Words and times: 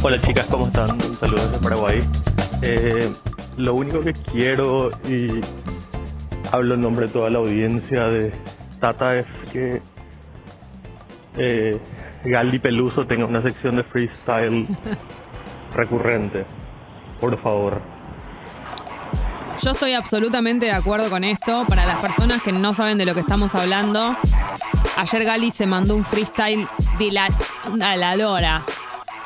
Hola 0.00 0.20
chicas, 0.20 0.46
¿cómo 0.48 0.66
están? 0.66 0.92
Un 0.92 1.14
saludo 1.14 1.44
desde 1.44 1.58
Paraguay. 1.58 1.98
Eh, 2.62 3.12
lo 3.56 3.74
único 3.74 4.00
que 4.00 4.12
quiero, 4.12 4.90
y 5.08 5.40
hablo 6.52 6.74
en 6.74 6.82
nombre 6.82 7.08
de 7.08 7.12
toda 7.12 7.28
la 7.30 7.38
audiencia 7.38 8.04
de 8.04 8.32
Tata, 8.78 9.18
es 9.18 9.26
que 9.52 9.82
eh, 11.36 11.80
Gali 12.24 12.60
Peluso 12.60 13.06
tenga 13.08 13.26
una 13.26 13.42
sección 13.42 13.74
de 13.74 13.82
freestyle 13.82 14.68
recurrente. 15.74 16.46
Por 17.20 17.42
favor. 17.42 17.82
Yo 19.60 19.72
estoy 19.72 19.94
absolutamente 19.94 20.66
de 20.66 20.72
acuerdo 20.72 21.10
con 21.10 21.24
esto. 21.24 21.64
Para 21.68 21.84
las 21.84 21.96
personas 21.96 22.40
que 22.40 22.52
no 22.52 22.72
saben 22.72 22.98
de 22.98 23.04
lo 23.04 23.14
que 23.14 23.20
estamos 23.20 23.52
hablando, 23.56 24.16
ayer 24.96 25.24
Gali 25.24 25.50
se 25.50 25.66
mandó 25.66 25.96
un 25.96 26.04
freestyle 26.04 26.68
de 27.00 27.10
la, 27.10 27.28
a 27.82 27.96
la 27.96 28.14
lora. 28.14 28.62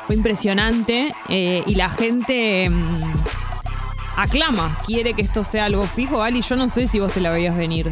Fue 0.05 0.15
impresionante 0.15 1.13
eh, 1.29 1.63
y 1.65 1.75
la 1.75 1.89
gente 1.89 2.69
mm, 2.69 3.13
aclama, 4.17 4.77
quiere 4.85 5.13
que 5.13 5.21
esto 5.21 5.43
sea 5.43 5.65
algo 5.65 5.85
fijo. 5.85 6.19
Gali, 6.19 6.41
yo 6.41 6.55
no 6.55 6.67
sé 6.69 6.87
si 6.87 6.99
vos 6.99 7.13
te 7.13 7.21
la 7.21 7.31
veías 7.31 7.55
venir. 7.55 7.91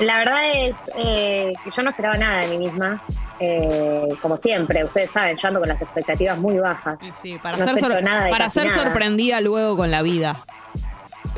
La 0.00 0.18
verdad 0.18 0.40
es 0.54 0.90
eh, 0.98 1.52
que 1.64 1.70
yo 1.70 1.82
no 1.82 1.90
esperaba 1.90 2.16
nada 2.16 2.40
de 2.40 2.48
mí 2.48 2.58
misma. 2.58 3.02
Eh, 3.38 4.08
como 4.20 4.36
siempre, 4.36 4.84
ustedes 4.84 5.10
saben, 5.10 5.36
yo 5.36 5.48
ando 5.48 5.60
con 5.60 5.68
las 5.68 5.80
expectativas 5.80 6.36
muy 6.38 6.58
bajas. 6.58 6.98
Sí, 7.00 7.10
sí, 7.14 7.38
para 7.42 7.56
No 7.58 7.64
ser, 7.64 7.78
sor- 7.78 8.00
para 8.30 8.50
ser 8.50 8.66
nada. 8.66 8.82
sorprendida 8.82 9.40
luego 9.40 9.76
con 9.76 9.90
la 9.90 10.02
vida. 10.02 10.40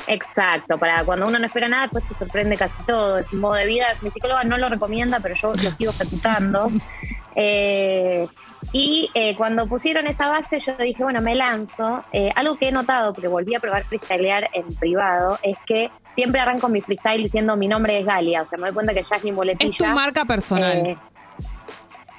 Exacto, 0.06 0.78
para 0.78 1.04
cuando 1.04 1.26
uno 1.26 1.38
no 1.38 1.46
espera 1.46 1.68
nada, 1.68 1.82
después 1.82 2.04
te 2.08 2.16
sorprende 2.16 2.56
casi 2.56 2.76
todo. 2.86 3.18
Es 3.18 3.32
un 3.32 3.40
modo 3.40 3.54
de 3.54 3.66
vida. 3.66 3.86
Mi 4.00 4.10
psicóloga 4.10 4.42
no 4.44 4.56
lo 4.58 4.68
recomienda, 4.68 5.20
pero 5.20 5.34
yo 5.34 5.52
lo 5.54 5.74
sigo 5.74 5.90
ejecutando. 5.92 6.70
Eh, 7.40 8.26
y 8.72 9.10
eh, 9.14 9.36
cuando 9.36 9.66
pusieron 9.66 10.06
esa 10.06 10.28
base, 10.28 10.58
yo 10.58 10.76
dije, 10.76 11.02
bueno, 11.02 11.20
me 11.20 11.34
lanzo. 11.34 12.04
Eh, 12.12 12.30
algo 12.34 12.56
que 12.56 12.68
he 12.68 12.72
notado, 12.72 13.12
porque 13.12 13.28
volví 13.28 13.54
a 13.54 13.60
probar 13.60 13.84
freestylear 13.84 14.50
en 14.52 14.66
privado, 14.74 15.38
es 15.42 15.56
que 15.66 15.90
siempre 16.10 16.40
arranco 16.40 16.68
mi 16.68 16.80
freestyle 16.80 17.22
diciendo 17.22 17.56
mi 17.56 17.68
nombre 17.68 17.98
es 17.98 18.06
Galia. 18.06 18.42
O 18.42 18.46
sea, 18.46 18.58
me 18.58 18.66
doy 18.66 18.74
cuenta 18.74 18.92
que 18.92 19.02
ya 19.02 19.16
es 19.16 19.24
mi 19.24 19.32
boletilla. 19.32 19.70
Es 19.70 19.76
tu 19.76 19.86
marca 19.86 20.24
personal. 20.24 20.86
Eh, 20.86 20.98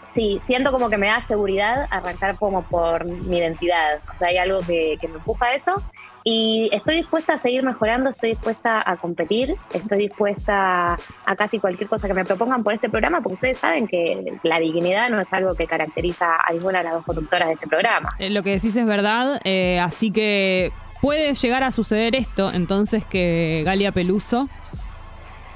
sí, 0.07 0.39
siento 0.41 0.71
como 0.71 0.89
que 0.89 0.97
me 0.97 1.07
da 1.07 1.21
seguridad 1.21 1.87
arrancar 1.91 2.35
como 2.37 2.63
por 2.63 3.05
mi 3.05 3.37
identidad. 3.37 3.99
O 4.13 4.17
sea, 4.17 4.29
hay 4.29 4.37
algo 4.37 4.61
que, 4.61 4.97
que 4.99 5.07
me 5.07 5.15
empuja 5.15 5.47
a 5.47 5.53
eso. 5.53 5.75
Y 6.23 6.69
estoy 6.71 6.97
dispuesta 6.97 7.33
a 7.33 7.37
seguir 7.37 7.63
mejorando, 7.63 8.09
estoy 8.09 8.31
dispuesta 8.31 8.83
a 8.85 8.97
competir, 8.97 9.55
estoy 9.73 9.99
dispuesta 9.99 10.97
a 11.25 11.35
casi 11.35 11.59
cualquier 11.59 11.89
cosa 11.89 12.07
que 12.07 12.13
me 12.13 12.25
propongan 12.25 12.63
por 12.63 12.73
este 12.73 12.89
programa, 12.89 13.21
porque 13.21 13.35
ustedes 13.35 13.57
saben 13.57 13.87
que 13.87 14.37
la 14.43 14.59
dignidad 14.59 15.09
no 15.09 15.19
es 15.21 15.31
algo 15.33 15.55
que 15.55 15.67
caracteriza 15.67 16.35
a 16.35 16.51
ninguna 16.53 16.79
de 16.79 16.83
las 16.85 16.93
dos 16.93 17.05
conductoras 17.05 17.47
de 17.47 17.53
este 17.53 17.67
programa. 17.67 18.15
Eh, 18.19 18.29
Lo 18.29 18.43
que 18.43 18.51
decís 18.51 18.75
es 18.75 18.85
verdad, 18.85 19.39
eh, 19.43 19.79
así 19.79 20.11
que 20.11 20.71
puede 21.01 21.33
llegar 21.33 21.63
a 21.63 21.71
suceder 21.71 22.15
esto, 22.15 22.51
entonces 22.51 23.05
que 23.05 23.61
Galia 23.65 23.91
Peluso 23.91 24.49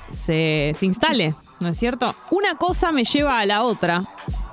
se, 0.09 0.73
se 0.77 0.85
instale, 0.85 1.35
¿no 1.59 1.67
es 1.69 1.77
cierto? 1.77 2.15
Una 2.31 2.55
cosa 2.55 2.91
me 2.91 3.03
lleva 3.03 3.39
a 3.39 3.45
la 3.45 3.63
otra, 3.63 4.01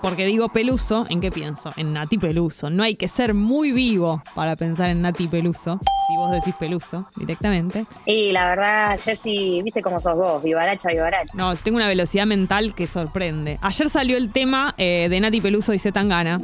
porque 0.02 0.24
digo 0.24 0.48
Peluso, 0.48 1.06
¿en 1.08 1.20
qué 1.20 1.30
pienso? 1.30 1.72
En 1.76 1.92
Nati 1.92 2.18
Peluso. 2.18 2.70
No 2.70 2.82
hay 2.82 2.94
que 2.94 3.08
ser 3.08 3.34
muy 3.34 3.72
vivo 3.72 4.22
para 4.34 4.56
pensar 4.56 4.90
en 4.90 5.02
Nati 5.02 5.28
Peluso, 5.28 5.78
si 6.08 6.16
vos 6.16 6.32
decís 6.32 6.54
Peluso 6.58 7.08
directamente. 7.16 7.86
Y 8.06 8.32
la 8.32 8.48
verdad, 8.48 8.98
Jessy, 8.98 9.62
viste 9.62 9.82
cómo 9.82 10.00
sos 10.00 10.16
vos, 10.16 10.42
vivaracha, 10.42 10.88
vivaracha. 10.88 11.32
No, 11.34 11.54
tengo 11.56 11.76
una 11.76 11.88
velocidad 11.88 12.26
mental 12.26 12.74
que 12.74 12.86
sorprende. 12.86 13.58
Ayer 13.60 13.90
salió 13.90 14.16
el 14.16 14.32
tema 14.32 14.74
eh, 14.78 15.08
de 15.10 15.20
Nati 15.20 15.40
Peluso 15.40 15.72
y 15.74 15.78
Zetangana. 15.78 16.40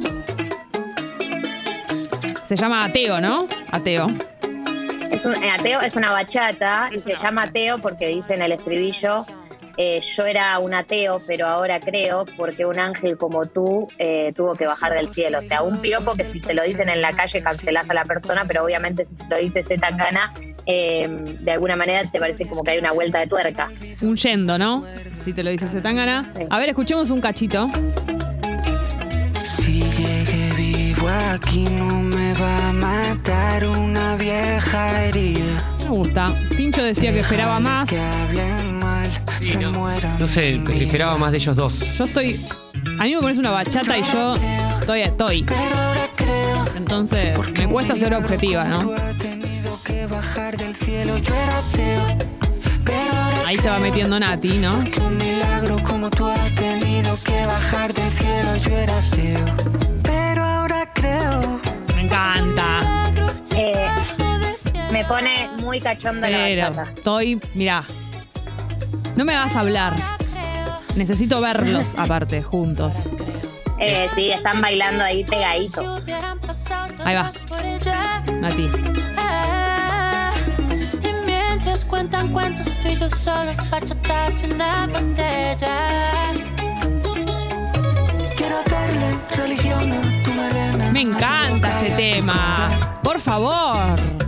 Se 2.43 2.55
llama 2.55 2.85
Ateo, 2.85 3.19
¿no? 3.19 3.47
Ateo. 3.71 4.07
Es 5.11 5.25
un, 5.25 5.43
eh, 5.43 5.49
ateo 5.49 5.81
es 5.81 5.95
una 5.95 6.11
bachata 6.11 6.89
y 6.93 6.99
se 6.99 7.15
llama 7.15 7.43
ateo 7.43 7.79
porque 7.79 8.07
dice 8.07 8.35
en 8.35 8.43
el 8.43 8.51
estribillo, 8.51 9.25
eh, 9.77 10.01
yo 10.01 10.25
era 10.25 10.57
un 10.59 10.73
ateo, 10.73 11.21
pero 11.27 11.47
ahora 11.47 11.79
creo 11.79 12.25
porque 12.35 12.65
un 12.65 12.79
ángel 12.79 13.17
como 13.17 13.45
tú 13.45 13.87
eh, 13.99 14.33
tuvo 14.35 14.53
que 14.55 14.65
bajar 14.65 14.93
del 14.93 15.13
cielo. 15.13 15.39
O 15.39 15.43
sea, 15.43 15.61
un 15.61 15.79
piropo 15.79 16.15
que 16.15 16.25
si 16.25 16.41
te 16.41 16.53
lo 16.53 16.63
dicen 16.63 16.89
en 16.89 17.01
la 17.01 17.13
calle 17.13 17.41
cancelás 17.41 17.89
a 17.89 17.93
la 17.93 18.03
persona, 18.03 18.45
pero 18.47 18.65
obviamente 18.65 19.05
si 19.05 19.15
te 19.15 19.25
lo 19.29 19.37
dice 19.37 19.61
Z 19.61 19.79
Tangana, 19.79 20.33
eh, 20.65 21.07
de 21.39 21.51
alguna 21.51 21.75
manera 21.75 22.03
te 22.11 22.19
parece 22.19 22.45
como 22.45 22.63
que 22.63 22.71
hay 22.71 22.79
una 22.79 22.91
vuelta 22.91 23.19
de 23.19 23.27
tuerca. 23.27 23.71
Un 24.01 24.17
yendo, 24.17 24.57
¿no? 24.57 24.83
Si 25.17 25.31
te 25.33 25.43
lo 25.43 25.49
dice 25.49 25.67
Zetangana. 25.67 26.31
Sí. 26.35 26.43
A 26.49 26.59
ver, 26.59 26.69
escuchemos 26.69 27.09
un 27.09 27.21
cachito. 27.21 27.69
Si 29.43 29.81
llegué 29.81 30.53
vivo 30.57 31.07
aquí 31.07 31.67
no 31.69 32.01
me 32.01 32.33
va 32.33 32.69
a 32.69 32.73
matar 32.73 33.65
una 33.65 34.15
vieja 34.15 35.05
herida. 35.05 35.63
Me 35.83 35.89
gusta. 35.89 36.35
Tincho 36.55 36.83
decía 36.83 37.11
que 37.13 37.19
esperaba 37.19 37.59
más. 37.59 37.89
Que 37.89 37.99
hablen 37.99 38.66
mal, 38.66 38.66
se 39.41 39.57
mueran. 39.67 40.17
No 40.19 40.27
sé, 40.27 40.61
esperaba 40.79 41.17
más 41.17 41.31
de 41.31 41.37
ellos 41.37 41.55
dos. 41.55 41.79
Yo 41.97 42.05
estoy. 42.05 42.39
A 42.99 43.03
mí 43.03 43.15
me 43.15 43.21
pones 43.21 43.37
una 43.37 43.51
bachata 43.51 43.97
y 43.97 44.03
yo 44.13 44.35
estoy. 44.79 45.01
estoy. 45.01 45.43
Pero 45.43 45.77
ahora 45.77 46.09
creo 46.15 46.65
Entonces, 46.75 47.37
me 47.53 47.67
cuesta 47.67 47.95
ser 47.95 48.13
objetiva, 48.13 48.63
¿no? 48.65 48.91
has 48.93 49.17
tenido 49.17 49.77
que 49.83 50.05
bajar 50.07 50.55
del 50.57 50.75
cielo. 50.75 51.17
Yo 51.17 51.33
era 51.33 51.57
ateo, 51.57 52.17
pero 52.85 53.17
ahora 53.21 53.47
Ahí 53.47 53.57
se 53.57 53.69
va 53.69 53.79
metiendo 53.79 54.19
Nati, 54.19 54.57
¿no? 54.57 54.71
que 54.91 54.99
un 55.01 55.17
milagro 55.17 55.83
como 55.83 56.09
tú 56.09 56.25
has 56.27 56.55
tenido 56.55 57.17
que 57.23 57.45
bajar 57.45 57.93
del 57.93 58.11
cielo. 58.11 58.55
Yo 58.61 58.71
era 58.77 58.97
ateo, 58.97 59.55
pero 60.03 60.43
ahora 60.43 60.91
creo. 60.93 61.59
Me 61.95 62.01
encanta. 62.03 63.09
Eh, 63.55 63.87
me 64.91 65.03
pone 65.05 65.49
muy 65.61 65.79
cachonda 65.81 66.29
la 66.29 66.37
Pero 66.37 66.61
bachata. 66.69 66.91
estoy. 66.95 67.41
Mirá. 67.53 67.85
No 69.17 69.25
me 69.25 69.35
vas 69.35 69.55
a 69.55 69.61
hablar. 69.61 69.95
Necesito 70.95 71.41
verlos 71.41 71.95
aparte, 71.97 72.43
juntos. 72.43 72.95
Eh, 73.79 74.07
sí, 74.13 74.29
están 74.29 74.61
bailando 74.61 75.03
ahí 75.03 75.23
pegaditos. 75.23 76.07
Ahí 77.03 77.15
va. 77.15 77.31
Nati. 78.39 78.69
Y 81.01 81.13
mientras 81.25 81.83
cuentan 81.83 82.31
cuentos, 82.31 82.67
tú 82.79 82.89
y 82.89 82.95
yo 82.95 83.09
solos, 83.09 83.57
bachatas 83.71 84.43
y 84.43 84.53
una 84.53 84.85
botella. 84.85 86.33
Quiero 88.35 88.59
hacerle 88.59 89.17
religión 89.35 89.93
a 89.93 90.23
tu 90.23 90.31
melena. 90.31 90.91
Me 90.91 91.01
encanta 91.01 91.81
este 91.81 91.95
tema. 91.95 92.99
Por 93.01 93.19
favor. 93.19 94.26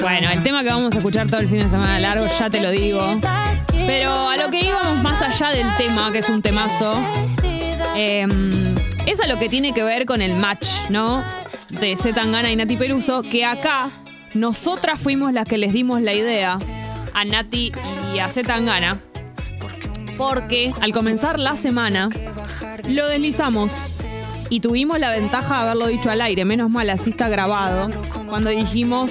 Bueno, 0.00 0.30
el 0.30 0.42
tema 0.42 0.62
que 0.62 0.70
vamos 0.70 0.94
a 0.94 0.98
escuchar 0.98 1.26
todo 1.26 1.40
el 1.40 1.48
fin 1.48 1.58
de 1.58 1.68
semana 1.68 1.98
largo, 1.98 2.26
ya 2.26 2.48
te 2.48 2.60
lo 2.60 2.70
digo. 2.70 3.02
Pero 3.86 4.28
a 4.28 4.36
lo 4.36 4.50
que 4.50 4.64
íbamos 4.64 5.02
más 5.02 5.22
allá 5.22 5.50
del 5.50 5.66
tema, 5.76 6.10
que 6.12 6.18
es 6.18 6.28
un 6.28 6.42
temazo, 6.42 6.98
eh, 7.96 8.26
es 9.06 9.20
a 9.20 9.26
lo 9.26 9.38
que 9.38 9.48
tiene 9.48 9.72
que 9.72 9.82
ver 9.82 10.06
con 10.06 10.22
el 10.22 10.34
match, 10.36 10.68
¿no? 10.90 11.22
De 11.68 11.96
Zetangana 11.96 12.50
y 12.50 12.56
Nati 12.56 12.76
Peluso, 12.76 13.22
que 13.22 13.44
acá 13.44 13.90
nosotras 14.34 15.00
fuimos 15.00 15.32
las 15.32 15.46
que 15.46 15.58
les 15.58 15.72
dimos 15.72 16.02
la 16.02 16.14
idea 16.14 16.58
a 17.14 17.24
Nati 17.24 17.72
y 18.14 18.18
a 18.18 18.28
Zetangana. 18.28 18.98
Porque 20.16 20.72
al 20.80 20.92
comenzar 20.92 21.38
la 21.38 21.56
semana 21.56 22.08
lo 22.88 23.06
deslizamos 23.08 23.92
y 24.50 24.60
tuvimos 24.60 24.98
la 24.98 25.10
ventaja 25.10 25.56
de 25.56 25.62
haberlo 25.62 25.86
dicho 25.86 26.10
al 26.10 26.20
aire. 26.20 26.44
Menos 26.44 26.70
mal, 26.70 26.90
así 26.90 27.10
está 27.10 27.28
grabado. 27.28 27.88
Cuando 28.28 28.50
dijimos, 28.50 29.10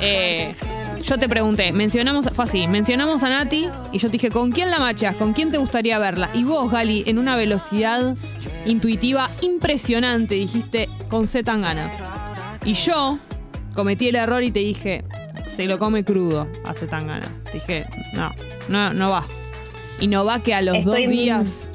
eh, 0.00 0.54
yo 1.02 1.18
te 1.18 1.28
pregunté, 1.28 1.72
mencionamos, 1.72 2.28
fue 2.34 2.44
así, 2.44 2.66
mencionamos 2.66 3.22
a 3.22 3.30
Nati 3.30 3.68
y 3.92 3.98
yo 3.98 4.08
te 4.08 4.12
dije, 4.12 4.30
¿con 4.30 4.52
quién 4.52 4.70
la 4.70 4.78
machas? 4.78 5.16
¿Con 5.16 5.32
quién 5.32 5.50
te 5.50 5.58
gustaría 5.58 5.98
verla? 5.98 6.30
Y 6.34 6.44
vos, 6.44 6.70
Gali, 6.70 7.04
en 7.06 7.18
una 7.18 7.36
velocidad 7.36 8.16
intuitiva 8.66 9.30
impresionante, 9.40 10.34
dijiste, 10.34 10.88
con 11.08 11.26
Z 11.26 11.44
Tangana. 11.44 11.90
Y 12.64 12.74
yo 12.74 13.18
cometí 13.74 14.08
el 14.08 14.16
error 14.16 14.42
y 14.42 14.50
te 14.50 14.60
dije, 14.60 15.04
se 15.46 15.66
lo 15.66 15.78
come 15.78 16.04
crudo 16.04 16.48
a 16.64 16.74
Z 16.74 16.88
Tangana. 16.88 17.28
Te 17.44 17.52
dije, 17.52 17.86
no, 18.14 18.30
no, 18.68 18.92
no 18.92 19.10
va. 19.10 19.26
Y 20.00 20.06
no 20.06 20.24
va 20.24 20.42
que 20.42 20.54
a 20.54 20.62
los 20.62 20.76
Estoy 20.76 21.04
dos 21.04 21.10
días 21.10 21.70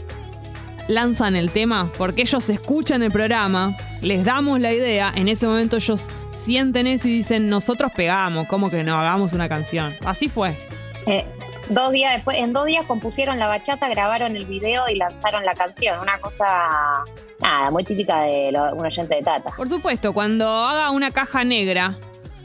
lanzan 0.89 1.35
el 1.37 1.51
tema 1.51 1.89
porque 1.97 2.23
ellos 2.23 2.49
escuchan 2.49 3.01
el 3.03 3.11
programa, 3.11 3.77
les 4.01 4.25
damos 4.25 4.59
la 4.59 4.73
idea, 4.73 5.13
en 5.15 5.29
ese 5.29 5.47
momento 5.47 5.77
ellos 5.77 6.09
sienten 6.29 6.87
eso 6.87 7.07
y 7.07 7.11
dicen, 7.13 7.47
nosotros 7.47 7.91
pegamos, 7.95 8.47
¿cómo 8.47 8.69
que 8.69 8.83
no 8.83 8.95
hagamos 8.99 9.31
una 9.33 9.47
canción? 9.47 9.95
Así 10.03 10.27
fue. 10.29 10.57
Eh, 11.05 11.25
dos 11.69 11.91
días 11.91 12.13
después, 12.15 12.37
en 12.39 12.51
dos 12.53 12.65
días 12.65 12.83
compusieron 12.87 13.37
la 13.39 13.47
bachata, 13.47 13.87
grabaron 13.87 14.35
el 14.35 14.45
video 14.45 14.83
y 14.89 14.95
lanzaron 14.95 15.45
la 15.45 15.53
canción. 15.53 15.99
Una 15.99 16.17
cosa, 16.19 16.45
nada, 17.39 17.69
muy 17.71 17.83
típica 17.83 18.21
de 18.21 18.51
lo- 18.51 18.73
un 18.75 18.85
oyente 18.85 19.15
de 19.15 19.21
Tata. 19.21 19.51
Por 19.55 19.69
supuesto, 19.69 20.11
cuando 20.11 20.47
haga 20.49 20.89
una 20.89 21.11
caja 21.11 21.43
negra 21.43 21.97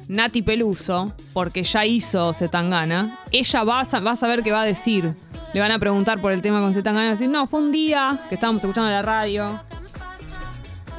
Nati 0.06 0.42
Peluso, 0.42 1.14
porque 1.32 1.62
ya 1.62 1.86
hizo 1.86 2.34
Zetangana, 2.34 3.18
ella 3.32 3.64
va 3.64 3.80
a, 3.80 4.00
va 4.00 4.10
a 4.12 4.16
saber 4.16 4.42
qué 4.42 4.52
va 4.52 4.60
a 4.60 4.66
decir. 4.66 5.14
Le 5.54 5.60
van 5.60 5.70
a 5.70 5.78
preguntar 5.78 6.20
por 6.20 6.32
el 6.32 6.42
tema 6.42 6.60
con 6.60 6.74
Zetangana 6.74 7.06
y 7.06 7.10
decir, 7.12 7.28
no, 7.28 7.46
fue 7.46 7.60
un 7.60 7.70
día 7.70 8.18
que 8.28 8.34
estábamos 8.34 8.62
escuchando 8.64 8.90
la 8.90 9.02
radio. 9.02 9.60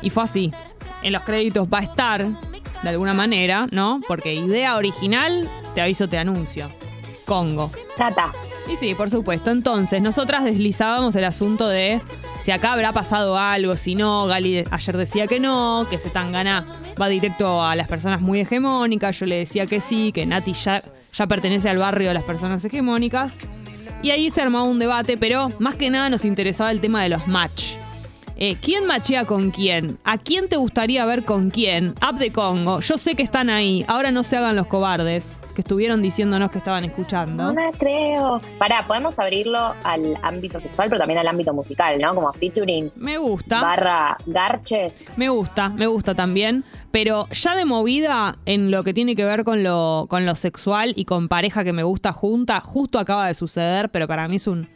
Y 0.01 0.09
fue 0.09 0.23
así. 0.23 0.49
En 1.03 1.11
los 1.11 1.23
créditos 1.23 1.67
va 1.67 1.79
a 1.79 1.83
estar, 1.83 2.25
de 2.25 2.89
alguna 2.89 3.13
manera, 3.13 3.67
¿no? 3.71 3.99
Porque 4.07 4.33
idea 4.33 4.77
original, 4.77 5.49
te 5.73 5.81
aviso, 5.81 6.07
te 6.07 6.17
anuncio. 6.17 6.71
Congo. 7.25 7.69
Tata. 7.97 8.31
Y 8.71 8.77
sí, 8.77 8.95
por 8.95 9.09
supuesto. 9.09 9.51
Entonces, 9.51 10.01
nosotras 10.01 10.45
deslizábamos 10.45 11.17
el 11.17 11.25
asunto 11.25 11.67
de 11.67 12.01
si 12.39 12.51
acá 12.51 12.71
habrá 12.71 12.93
pasado 12.93 13.37
algo, 13.37 13.75
si 13.75 13.95
no. 13.95 14.25
Gali 14.25 14.63
ayer 14.71 14.95
decía 14.95 15.27
que 15.27 15.41
no, 15.41 15.85
que 15.89 15.99
Zetangana 15.99 16.65
va 16.99 17.09
directo 17.09 17.61
a 17.61 17.75
las 17.75 17.89
personas 17.89 18.21
muy 18.21 18.39
hegemónicas. 18.39 19.19
Yo 19.19 19.25
le 19.25 19.35
decía 19.35 19.65
que 19.65 19.81
sí, 19.81 20.13
que 20.13 20.25
Nati 20.25 20.53
ya, 20.53 20.81
ya 21.11 21.27
pertenece 21.27 21.69
al 21.69 21.77
barrio 21.77 22.07
de 22.07 22.13
las 22.13 22.23
personas 22.23 22.63
hegemónicas. 22.63 23.37
Y 24.05 24.11
ahí 24.11 24.29
se 24.29 24.39
armaba 24.39 24.65
un 24.65 24.77
debate, 24.77 25.17
pero 25.17 25.51
más 25.57 25.73
que 25.73 25.89
nada 25.89 26.11
nos 26.11 26.25
interesaba 26.25 26.69
el 26.69 26.79
tema 26.79 27.01
de 27.01 27.09
los 27.09 27.25
match. 27.25 27.73
Eh, 28.37 28.57
¿Quién 28.61 28.85
machea 28.85 29.23
con 29.23 29.49
quién? 29.49 29.97
¿A 30.03 30.17
quién 30.17 30.49
te 30.49 30.57
gustaría 30.57 31.05
ver 31.05 31.23
con 31.23 31.49
quién? 31.49 31.93
App 32.01 32.17
de 32.17 32.31
Congo. 32.33 32.81
Yo 32.81 32.97
sé 32.97 33.15
que 33.15 33.23
están 33.23 33.49
ahí. 33.49 33.85
Ahora 33.87 34.11
no 34.11 34.23
se 34.25 34.35
hagan 34.35 34.57
los 34.57 34.67
cobardes 34.67 35.39
que 35.55 35.61
estuvieron 35.61 36.01
diciéndonos 36.01 36.51
que 36.51 36.57
estaban 36.57 36.83
escuchando. 36.83 37.45
No 37.45 37.53
me 37.53 37.71
creo. 37.77 38.41
Pará, 38.59 38.85
podemos 38.85 39.17
abrirlo 39.19 39.73
al 39.85 40.17
ámbito 40.21 40.59
sexual, 40.59 40.89
pero 40.89 40.99
también 40.99 41.17
al 41.19 41.27
ámbito 41.29 41.53
musical, 41.53 41.97
¿no? 41.97 42.13
Como 42.13 42.31
featurings 42.33 43.03
Me 43.03 43.17
gusta. 43.17 43.61
barra 43.61 44.17
garches. 44.25 45.17
Me 45.17 45.29
gusta, 45.29 45.69
me 45.69 45.87
gusta 45.87 46.13
también. 46.13 46.65
Pero 46.91 47.29
ya 47.29 47.55
de 47.55 47.63
movida 47.63 48.37
en 48.45 48.69
lo 48.69 48.83
que 48.83 48.93
tiene 48.93 49.15
que 49.15 49.23
ver 49.23 49.45
con 49.45 49.63
lo, 49.63 50.07
con 50.09 50.25
lo 50.25 50.35
sexual 50.35 50.91
y 50.97 51.05
con 51.05 51.29
pareja 51.29 51.63
que 51.63 51.71
me 51.71 51.83
gusta 51.83 52.11
junta, 52.11 52.59
justo 52.59 52.99
acaba 52.99 53.27
de 53.27 53.33
suceder, 53.33 53.89
pero 53.91 54.07
para 54.09 54.27
mí 54.27 54.35
es 54.35 54.47
un 54.47 54.67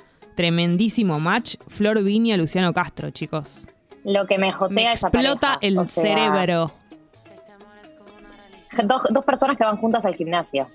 tremendísimo 0.43 1.19
match. 1.19 1.55
Flor 1.67 2.01
Viña, 2.01 2.37
Luciano 2.37 2.71
Castro, 2.71 3.09
chicos. 3.11 3.67
Lo 4.05 4.25
que 4.25 4.37
me 4.37 4.53
jotea 4.53 4.73
Me 4.73 4.93
esa 4.93 5.07
explota 5.07 5.55
pareja, 5.55 5.59
el 5.61 5.77
o 5.77 5.85
sea, 5.85 6.03
cerebro. 6.03 6.71
Dos, 8.85 9.01
dos 9.09 9.25
personas 9.25 9.57
que 9.57 9.65
van 9.65 9.75
juntas 9.75 10.05
al 10.05 10.15
gimnasio. 10.15 10.65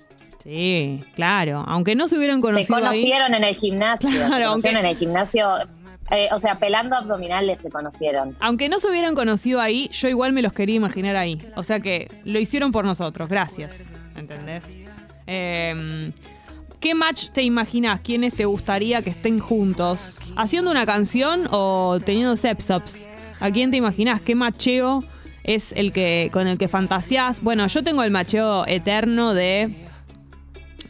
Sí, 0.43 1.03
claro. 1.15 1.63
Aunque 1.67 1.95
no 1.95 2.07
se 2.07 2.15
hubieran 2.15 2.35
Se 2.37 2.41
conocido 2.43 2.75
ahí. 2.75 2.83
conocieron 2.83 3.33
en 3.33 3.43
el 3.43 3.55
gimnasio. 3.55 4.09
Claro, 4.11 4.27
se 4.27 4.27
conocieron 4.45 4.51
aunque- 4.51 4.69
en 4.69 4.85
el 4.85 4.97
gimnasio. 4.97 5.47
eh, 6.11 6.27
o 6.31 6.37
sea, 6.39 6.53
pelando 6.59 6.95
abdominales 6.95 7.61
se 7.61 7.71
conocieron. 7.71 8.37
Aunque 8.39 8.69
no 8.69 8.77
se 8.77 8.87
hubieran 8.87 9.15
conocido 9.15 9.59
ahí, 9.61 9.89
yo 9.91 10.07
igual 10.09 10.31
me 10.33 10.43
los 10.43 10.53
quería 10.53 10.75
imaginar 10.75 11.15
ahí. 11.15 11.39
O 11.55 11.63
sea 11.63 11.79
que 11.79 12.07
lo 12.23 12.37
hicieron 12.37 12.71
por 12.71 12.85
nosotros. 12.85 13.27
Gracias. 13.29 13.85
¿Entendés? 14.15 14.77
Eh, 15.25 16.11
¿Qué 16.85 16.93
match 16.93 17.31
te 17.31 17.41
imaginas? 17.41 18.01
¿Quiénes 18.01 18.35
te 18.35 18.45
gustaría 18.45 19.01
que 19.01 19.09
estén 19.09 19.39
juntos? 19.39 20.19
¿Haciendo 20.35 20.69
una 20.69 20.85
canción 20.85 21.47
o 21.49 21.97
teniendo 22.05 22.37
sepsops? 22.37 23.07
¿A 23.39 23.49
quién 23.49 23.71
te 23.71 23.77
imaginas? 23.77 24.21
¿Qué 24.21 24.35
macheo 24.35 25.03
es 25.43 25.71
el 25.71 25.91
que 25.91 26.29
con 26.31 26.45
el 26.45 26.59
que 26.59 26.67
fantaseás? 26.67 27.41
Bueno, 27.41 27.65
yo 27.65 27.83
tengo 27.83 28.03
el 28.03 28.11
macheo 28.11 28.67
eterno 28.67 29.33
de 29.33 29.71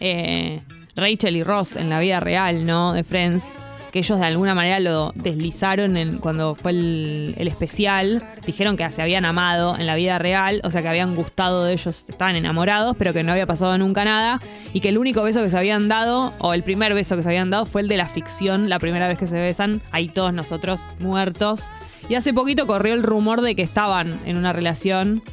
eh, 0.02 0.64
Rachel 0.98 1.38
y 1.38 1.44
Ross 1.44 1.78
en 1.78 1.90
la 1.90 2.02
vida 2.02 2.20
real, 2.20 2.66
¿no? 2.66 2.92
De 2.92 3.06
Friends. 3.06 3.56
Que 3.96 4.00
ellos 4.00 4.20
de 4.20 4.26
alguna 4.26 4.54
manera 4.54 4.82
lo 4.82 5.14
deslizaron 5.16 5.96
en, 5.96 6.18
cuando 6.18 6.54
fue 6.54 6.72
el, 6.72 7.34
especial. 7.38 8.22
Dijeron 8.46 8.76
que 8.76 8.90
se 8.90 9.02
habían 9.02 9.24
amado 9.24 9.78
en 9.80 9.86
la 9.86 9.96
vida 9.96 10.20
real, 10.20 10.60
o 10.66 10.70
sea 10.70 10.82
que 10.82 10.90
habían 10.90 11.16
gustado 11.16 11.64
de 11.64 11.72
ellos, 11.72 12.04
estaban 12.10 12.36
enamorados, 12.36 12.98
pero 13.00 13.14
que 13.14 13.24
no 13.24 13.32
había 13.32 13.46
pasado 13.46 13.78
nunca 13.78 14.04
nada. 14.04 14.42
Y 14.74 14.82
que 14.82 14.90
el 14.90 14.98
único 14.98 15.24
beso 15.24 15.42
que 15.42 15.50
se 15.50 15.58
habían 15.58 15.88
dado, 15.88 16.34
o 16.40 16.54
el 16.54 16.62
primer 16.62 16.94
beso 16.94 17.16
que 17.16 17.24
se 17.24 17.30
habían 17.30 17.50
dado, 17.50 17.66
fue 17.66 17.84
el 17.84 17.88
de 17.88 17.96
la 17.96 18.10
ficción, 18.10 18.68
la 18.68 18.80
primera 18.80 19.08
vez 19.08 19.18
que 19.18 19.28
se 19.28 19.38
besan. 19.38 19.82
Ahí 19.92 20.10
todos 20.10 20.34
nosotros 20.34 20.82
muertos. 21.00 21.62
Y 22.10 22.16
hace 22.16 22.34
poquito 22.34 22.68
corrió 22.68 22.96
el 22.96 23.02
rumor 23.02 23.40
de 23.40 23.56
que 23.56 23.62
estaban 23.62 24.20
en 24.26 24.36
una 24.36 24.52
relación. 24.52 25.24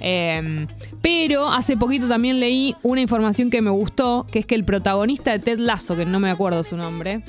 Eh, 0.00 0.66
pero 1.00 1.48
hace 1.48 1.76
poquito 1.76 2.08
también 2.08 2.40
leí 2.40 2.74
una 2.82 3.00
información 3.02 3.50
que 3.50 3.62
me 3.62 3.70
gustó, 3.70 4.26
que 4.32 4.40
es 4.40 4.46
que 4.46 4.56
el 4.56 4.64
protagonista 4.64 5.30
de 5.30 5.38
Ted 5.38 5.60
Lasso, 5.60 5.94
que 5.96 6.06
no 6.06 6.18
me 6.18 6.30
acuerdo 6.30 6.64
su 6.64 6.76
nombre, 6.76 7.22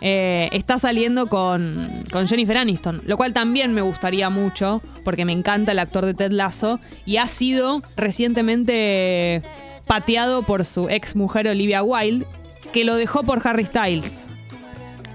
eh, 0.00 0.48
está 0.52 0.78
saliendo 0.78 1.28
con, 1.28 2.04
con 2.12 2.26
Jennifer 2.26 2.58
Aniston, 2.58 3.02
lo 3.06 3.16
cual 3.16 3.32
también 3.32 3.72
me 3.72 3.80
gustaría 3.80 4.30
mucho, 4.30 4.82
porque 5.04 5.24
me 5.24 5.32
encanta 5.32 5.72
el 5.72 5.78
actor 5.78 6.04
de 6.04 6.14
Ted 6.14 6.32
Lasso, 6.32 6.80
y 7.04 7.16
ha 7.16 7.28
sido 7.28 7.82
recientemente 7.96 9.42
pateado 9.86 10.42
por 10.42 10.64
su 10.64 10.88
ex 10.88 11.16
mujer 11.16 11.48
Olivia 11.48 11.82
Wilde, 11.82 12.26
que 12.72 12.84
lo 12.84 12.96
dejó 12.96 13.22
por 13.22 13.46
Harry 13.46 13.64
Styles. 13.64 14.28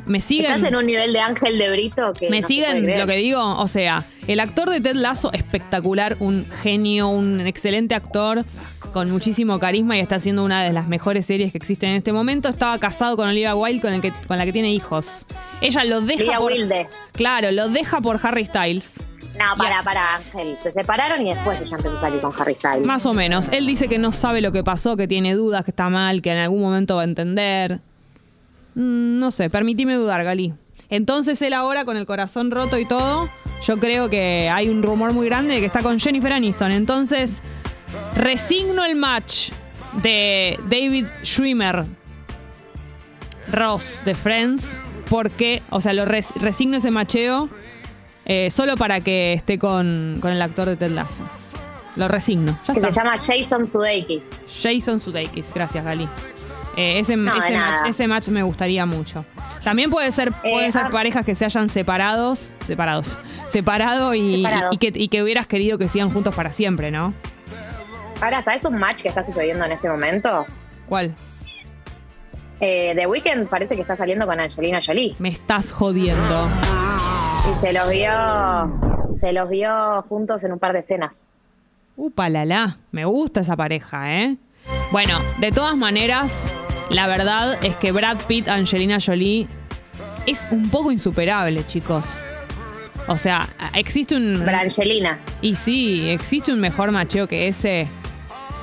¿Me 0.05 0.19
siguen? 0.19 0.51
Estás 0.51 0.63
en 0.69 0.75
un 0.75 0.85
nivel 0.85 1.13
de 1.13 1.19
ángel 1.19 1.57
de 1.57 1.69
Brito 1.69 2.13
que. 2.13 2.29
¿Me 2.29 2.41
no 2.41 2.47
siguen 2.47 2.99
lo 2.99 3.07
que 3.07 3.15
digo? 3.15 3.57
O 3.57 3.67
sea, 3.67 4.05
el 4.27 4.39
actor 4.39 4.69
de 4.69 4.81
Ted 4.81 4.95
Lasso, 4.95 5.31
espectacular, 5.33 6.17
un 6.19 6.45
genio, 6.61 7.09
un 7.09 7.41
excelente 7.41 7.95
actor, 7.95 8.45
con 8.93 9.11
muchísimo 9.11 9.59
carisma 9.59 9.97
y 9.97 9.99
está 9.99 10.15
haciendo 10.15 10.43
una 10.43 10.63
de 10.63 10.73
las 10.73 10.87
mejores 10.87 11.25
series 11.25 11.51
que 11.51 11.57
existen 11.57 11.91
en 11.91 11.95
este 11.97 12.11
momento. 12.11 12.49
Estaba 12.49 12.77
casado 12.79 13.15
con 13.15 13.29
Olivia 13.29 13.55
Wilde, 13.55 13.81
con, 13.81 13.93
el 13.93 14.01
que, 14.01 14.11
con 14.27 14.37
la 14.37 14.45
que 14.45 14.53
tiene 14.53 14.71
hijos. 14.71 15.25
Ella 15.61 15.83
lo 15.83 16.01
deja 16.01 16.21
Olivia 16.21 16.37
por... 16.37 16.51
Wilde. 16.51 16.87
Claro, 17.13 17.51
lo 17.51 17.69
deja 17.69 18.01
por 18.01 18.19
Harry 18.23 18.45
Styles. 18.45 19.05
No, 19.39 19.57
para, 19.57 19.83
para, 19.83 20.15
Ángel. 20.15 20.57
Se 20.61 20.71
separaron 20.71 21.25
y 21.25 21.33
después 21.33 21.59
ella 21.61 21.77
empezó 21.77 21.97
a 21.97 22.01
salir 22.01 22.21
con 22.21 22.33
Harry 22.37 22.53
Styles. 22.55 22.85
Más 22.85 23.05
o 23.05 23.13
menos. 23.13 23.49
Él 23.49 23.65
dice 23.65 23.87
que 23.87 23.97
no 23.97 24.11
sabe 24.11 24.41
lo 24.41 24.51
que 24.51 24.63
pasó, 24.63 24.97
que 24.97 25.07
tiene 25.07 25.35
dudas, 25.35 25.63
que 25.63 25.71
está 25.71 25.89
mal, 25.89 26.21
que 26.21 26.31
en 26.31 26.39
algún 26.39 26.61
momento 26.61 26.95
va 26.95 27.01
a 27.01 27.05
entender. 27.05 27.79
Mm, 28.75 29.19
No 29.19 29.31
sé, 29.31 29.49
permitime 29.49 29.95
dudar, 29.95 30.23
Gali. 30.23 30.53
Entonces 30.89 31.41
él 31.41 31.53
ahora 31.53 31.85
con 31.85 31.95
el 31.97 32.05
corazón 32.05 32.51
roto 32.51 32.77
y 32.77 32.85
todo, 32.85 33.29
yo 33.65 33.77
creo 33.79 34.09
que 34.09 34.49
hay 34.51 34.67
un 34.69 34.83
rumor 34.83 35.13
muy 35.13 35.25
grande 35.27 35.53
de 35.53 35.59
que 35.61 35.65
está 35.65 35.81
con 35.81 35.99
Jennifer 35.99 36.33
Aniston. 36.33 36.71
Entonces, 36.71 37.41
resigno 38.15 38.83
el 38.83 38.95
match 38.95 39.51
de 40.03 40.59
David 40.69 41.07
Schwimmer 41.23 41.85
Ross 43.51 44.01
de 44.05 44.15
Friends, 44.15 44.79
porque, 45.09 45.61
o 45.69 45.81
sea, 45.81 45.93
lo 45.93 46.05
res- 46.05 46.33
resigno 46.35 46.77
ese 46.77 46.91
macheo 46.91 47.49
eh, 48.25 48.49
solo 48.51 48.75
para 48.77 48.99
que 49.01 49.33
esté 49.33 49.57
con, 49.59 50.17
con 50.21 50.31
el 50.31 50.41
actor 50.41 50.67
de 50.67 50.75
Ted 50.77 50.91
Lasso. 50.91 51.23
Lo 51.97 52.07
resigno. 52.07 52.57
Ya 52.65 52.73
que 52.73 52.79
está. 52.79 52.91
se 52.91 52.99
llama 53.01 53.17
Jason 53.17 53.67
Sudeikis. 53.67 54.45
Jason 54.61 54.99
Sudeikis, 54.99 55.53
gracias 55.53 55.83
Gali. 55.83 56.07
Eh, 56.77 56.99
ese, 56.99 57.17
No, 57.17 57.35
ese, 57.35 57.57
match, 57.57 57.79
ese 57.87 58.07
match 58.07 58.27
me 58.29 58.43
gustaría 58.43 58.85
mucho. 58.85 59.25
También 59.63 59.89
puede 59.89 60.11
ser, 60.11 60.31
pueden 60.31 60.71
ser 60.71 60.85
ah. 60.85 60.89
parejas 60.89 61.25
que 61.25 61.35
se 61.35 61.45
hayan 61.45 61.69
separados, 61.69 62.51
separados, 62.65 63.17
separado 63.49 64.13
y, 64.15 64.43
Separados. 64.43 64.75
y 64.75 64.77
que, 64.77 64.99
y 64.99 65.07
que 65.09 65.21
hubieras 65.23 65.47
querido 65.47 65.77
que 65.77 65.87
sigan 65.87 66.11
juntos 66.11 66.33
para 66.33 66.51
siempre, 66.51 66.91
¿no? 66.91 67.13
Ahora, 68.21 68.41
¿sabes 68.41 68.63
un 68.65 68.77
match 68.77 69.01
que 69.01 69.07
está 69.09 69.23
sucediendo 69.25 69.65
en 69.65 69.71
este 69.71 69.89
momento? 69.89 70.45
¿Cuál? 70.87 71.13
Eh, 72.59 72.93
The 72.95 73.07
Weeknd 73.07 73.47
parece 73.47 73.75
que 73.75 73.81
está 73.81 73.95
saliendo 73.95 74.27
con 74.27 74.39
Angelina 74.39 74.79
Jolie. 74.85 75.15
Me 75.17 75.29
estás 75.29 75.71
jodiendo. 75.71 76.49
Y 77.51 77.59
se 77.59 77.73
los 77.73 77.89
vio. 77.89 78.11
Se 79.15 79.33
los 79.33 79.49
vio 79.49 80.03
juntos 80.07 80.43
en 80.43 80.53
un 80.53 80.59
par 80.59 80.73
de 80.73 80.79
escenas. 80.79 81.35
Upa 81.97 82.29
la 82.29 82.45
la, 82.45 82.77
me 82.91 83.03
gusta 83.05 83.41
esa 83.41 83.57
pareja, 83.57 84.13
¿eh? 84.21 84.37
Bueno, 84.91 85.19
de 85.39 85.51
todas 85.51 85.75
maneras, 85.75 86.53
la 86.93 87.07
verdad 87.07 87.57
es 87.63 87.75
que 87.75 87.91
Brad 87.91 88.17
Pitt, 88.27 88.47
Angelina 88.47 88.99
Jolie, 89.03 89.47
es 90.25 90.47
un 90.51 90.69
poco 90.69 90.91
insuperable, 90.91 91.65
chicos. 91.65 92.05
O 93.07 93.17
sea, 93.17 93.47
existe 93.73 94.15
un... 94.15 94.43
Brangelina. 94.45 95.19
Y 95.41 95.55
sí, 95.55 96.09
existe 96.09 96.53
un 96.53 96.59
mejor 96.59 96.91
macheo 96.91 97.27
que 97.27 97.47
ese. 97.47 97.87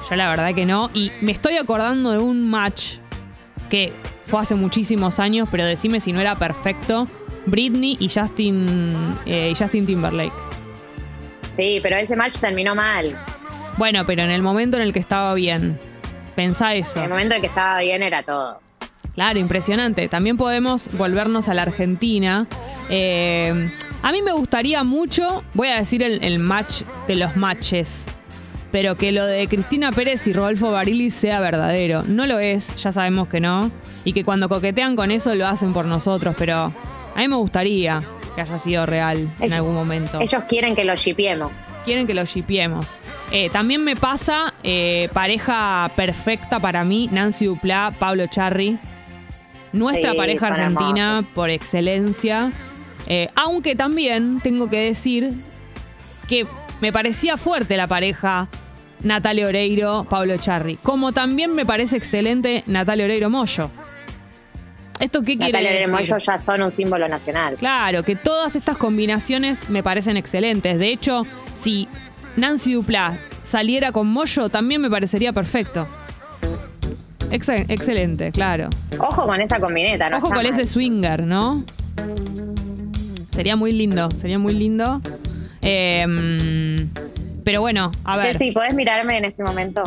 Yo 0.09 0.17
la 0.17 0.29
verdad 0.29 0.55
que 0.55 0.65
no. 0.65 0.91
Y 0.95 1.11
me 1.21 1.33
estoy 1.33 1.57
acordando 1.57 2.13
de 2.13 2.19
un 2.19 2.49
match 2.49 2.95
que 3.69 3.93
fue 4.27 4.41
hace 4.41 4.55
muchísimos 4.55 5.19
años, 5.19 5.49
pero 5.51 5.65
decime 5.65 6.01
si 6.01 6.13
no 6.13 6.21
era 6.21 6.35
perfecto. 6.37 7.09
Britney 7.47 7.97
y 7.99 8.09
Justin, 8.09 9.17
eh, 9.27 9.53
y 9.53 9.55
Justin 9.55 9.87
Timberlake. 9.87 10.33
Sí, 11.57 11.81
pero 11.83 11.97
ese 11.97 12.15
match 12.15 12.37
terminó 12.37 12.75
mal. 12.75 13.17
Bueno, 13.77 14.07
pero 14.07 14.23
en 14.23 14.31
el 14.31 14.43
momento 14.43 14.77
en 14.77 14.83
el 14.83 14.93
que 14.93 14.99
estaba 14.99 15.35
bien. 15.35 15.79
Pensá 16.39 16.73
eso. 16.75 17.01
En 17.01 17.07
el 17.07 17.11
momento 17.11 17.35
en 17.35 17.41
que 17.41 17.49
estaba 17.49 17.81
bien 17.81 18.01
era 18.01 18.23
todo. 18.23 18.61
Claro, 19.17 19.41
impresionante. 19.41 20.07
También 20.07 20.37
podemos 20.37 20.89
volvernos 20.97 21.49
a 21.49 21.55
la 21.55 21.63
Argentina. 21.63 22.47
Eh, 22.91 23.69
a 24.03 24.13
mí 24.13 24.23
me 24.23 24.31
gustaría 24.31 24.85
mucho, 24.85 25.43
voy 25.55 25.67
a 25.67 25.75
decir 25.75 26.01
el, 26.01 26.25
el 26.25 26.39
match 26.39 26.83
de 27.09 27.17
los 27.17 27.35
matches, 27.35 28.07
pero 28.71 28.95
que 28.97 29.11
lo 29.11 29.27
de 29.27 29.49
Cristina 29.49 29.91
Pérez 29.91 30.29
y 30.29 30.33
Rodolfo 30.33 30.71
Barili 30.71 31.11
sea 31.11 31.41
verdadero. 31.41 32.05
No 32.07 32.25
lo 32.25 32.39
es, 32.39 32.77
ya 32.77 32.93
sabemos 32.93 33.27
que 33.27 33.41
no. 33.41 33.73
Y 34.05 34.13
que 34.13 34.23
cuando 34.23 34.49
coquetean 34.49 34.95
con 34.95 35.11
eso 35.11 35.35
lo 35.35 35.45
hacen 35.45 35.73
por 35.73 35.87
nosotros, 35.87 36.37
pero 36.39 36.73
A 37.17 37.21
mí 37.21 37.27
me 37.27 37.35
gustaría 37.35 38.01
que 38.39 38.43
haya 38.43 38.59
sido 38.61 38.87
real 38.87 39.29
en 39.41 39.53
algún 39.53 39.75
momento. 39.75 40.21
Ellos 40.21 40.45
quieren 40.49 40.77
que 40.77 40.85
lo 40.85 40.95
shipiemos. 40.95 41.51
Quieren 41.85 42.07
que 42.07 42.15
lo 42.15 42.25
shipiemos. 42.25 42.97
Eh, 43.33 43.51
también 43.51 43.83
me 43.83 43.97
pasa 43.97 44.55
eh, 44.63 45.09
pareja 45.13 45.91
perfecta 45.97 46.61
para 46.61 46.85
mí, 46.85 47.09
Nancy 47.11 47.47
Duplá, 47.47 47.93
Pablo 47.99 48.27
Charri. 48.29 48.79
Nuestra 49.73 50.13
Sí, 50.13 50.17
pareja 50.17 50.47
argentina 50.47 51.09
hermosos. 51.17 51.31
por 51.35 51.51
excelencia. 51.51 52.53
Eh, 53.09 53.29
aunque 53.35 53.75
también 53.75 54.39
tengo 54.41 54.71
que 54.71 54.79
decir 54.85 55.33
que 56.29 56.47
me 56.81 56.93
parecía 56.93 57.37
fuerte 57.37 57.77
la 57.77 57.89
pareja 57.89 58.49
Natalia 59.03 59.47
Oreiro, 59.49 60.07
Pablo 60.09 60.37
Charri. 60.37 60.77
Como 60.83 61.11
también 61.13 61.55
me 61.57 61.67
parece 61.67 61.97
excelente 61.97 62.63
Natalia 62.67 63.05
Oreiro 63.07 63.31
Moyo. 63.31 63.71
¿Esto 65.01 65.21
qué 65.23 65.37
quiere 65.37 65.53
Natalia 65.53 65.73
decir? 65.73 65.89
Moyo 65.93 66.19
ya 66.19 66.39
son 66.39 66.63
un 66.63 66.73
símbolo 66.73 67.09
nacional. 67.09 67.55
Claro, 67.57 68.03
que 68.03 68.17
todas 68.17 68.57
estas 68.57 68.77
combinaciones 68.77 69.71
me 69.71 69.83
parecen 69.83 70.17
excelentes. 70.17 70.79
De 70.79 70.89
hecho, 70.89 71.25
si 71.57 71.87
Nancy 72.37 72.73
Duplá 72.75 73.17
saliera 73.45 73.93
con 73.93 74.09
Moyo, 74.09 74.49
también 74.49 74.81
me 74.81 74.91
parecería 74.91 75.33
perfecto. 75.33 75.87
Ex- 77.31 77.49
excelente, 77.49 78.33
claro. 78.33 78.71
Ojo 78.99 79.27
con 79.27 79.41
esa 79.41 79.61
combineta, 79.61 80.11
¿no? 80.11 80.17
Ojo 80.19 80.31
con 80.31 80.45
ese 80.47 80.67
swinger, 80.67 81.25
¿no? 81.25 81.65
Sería 83.33 83.55
muy 83.55 83.73
lindo, 83.73 84.11
sería 84.21 84.39
muy 84.39 84.55
lindo. 84.55 85.01
Eh, 85.63 86.87
pero 87.45 87.61
bueno, 87.61 87.93
a 88.05 88.17
ver. 88.17 88.33
Jessy, 88.33 88.53
¿podés 88.53 88.75
mirarme 88.75 89.19
en 89.19 89.27
este 89.27 89.43
momento? 89.45 89.83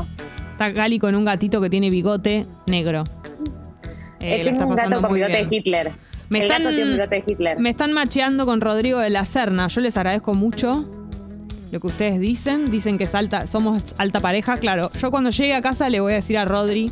Está 0.53 0.69
Gali 0.69 0.99
con 0.99 1.15
un 1.15 1.25
gatito 1.25 1.59
que 1.59 1.69
tiene 1.69 1.89
bigote 1.89 2.45
negro. 2.67 3.03
Eh, 4.23 4.35
es 4.39 4.43
la 4.43 4.43
que 4.43 4.49
está 4.49 4.63
es 4.63 4.69
un 4.69 4.75
gato 4.75 4.75
pasando 4.75 5.01
con 5.01 5.09
muy 5.11 5.19
bigote 5.19 5.37
bien. 5.37 5.49
de 5.49 5.55
Hitler. 5.55 5.91
Me 6.29 6.39
El 6.39 6.45
están, 6.45 6.63
gato 6.63 6.75
tiene 6.75 6.91
un 6.91 6.97
bigote 6.97 7.15
de 7.15 7.23
Hitler. 7.27 7.59
me 7.59 7.69
están 7.69 7.91
macheando 7.93 8.45
con 8.45 8.61
Rodrigo 8.61 8.99
de 8.99 9.09
la 9.09 9.25
Serna. 9.25 9.67
Yo 9.67 9.81
les 9.81 9.97
agradezco 9.97 10.33
mucho 10.33 10.85
lo 11.71 11.79
que 11.79 11.87
ustedes 11.87 12.19
dicen. 12.19 12.71
Dicen 12.71 12.97
que 12.97 13.03
es 13.05 13.15
alta, 13.15 13.47
somos 13.47 13.95
alta 13.97 14.19
pareja. 14.19 14.57
Claro, 14.57 14.91
yo 14.99 15.11
cuando 15.11 15.29
llegue 15.29 15.53
a 15.53 15.61
casa 15.61 15.89
le 15.89 15.99
voy 15.99 16.13
a 16.13 16.15
decir 16.15 16.37
a 16.37 16.45
Rodri 16.45 16.91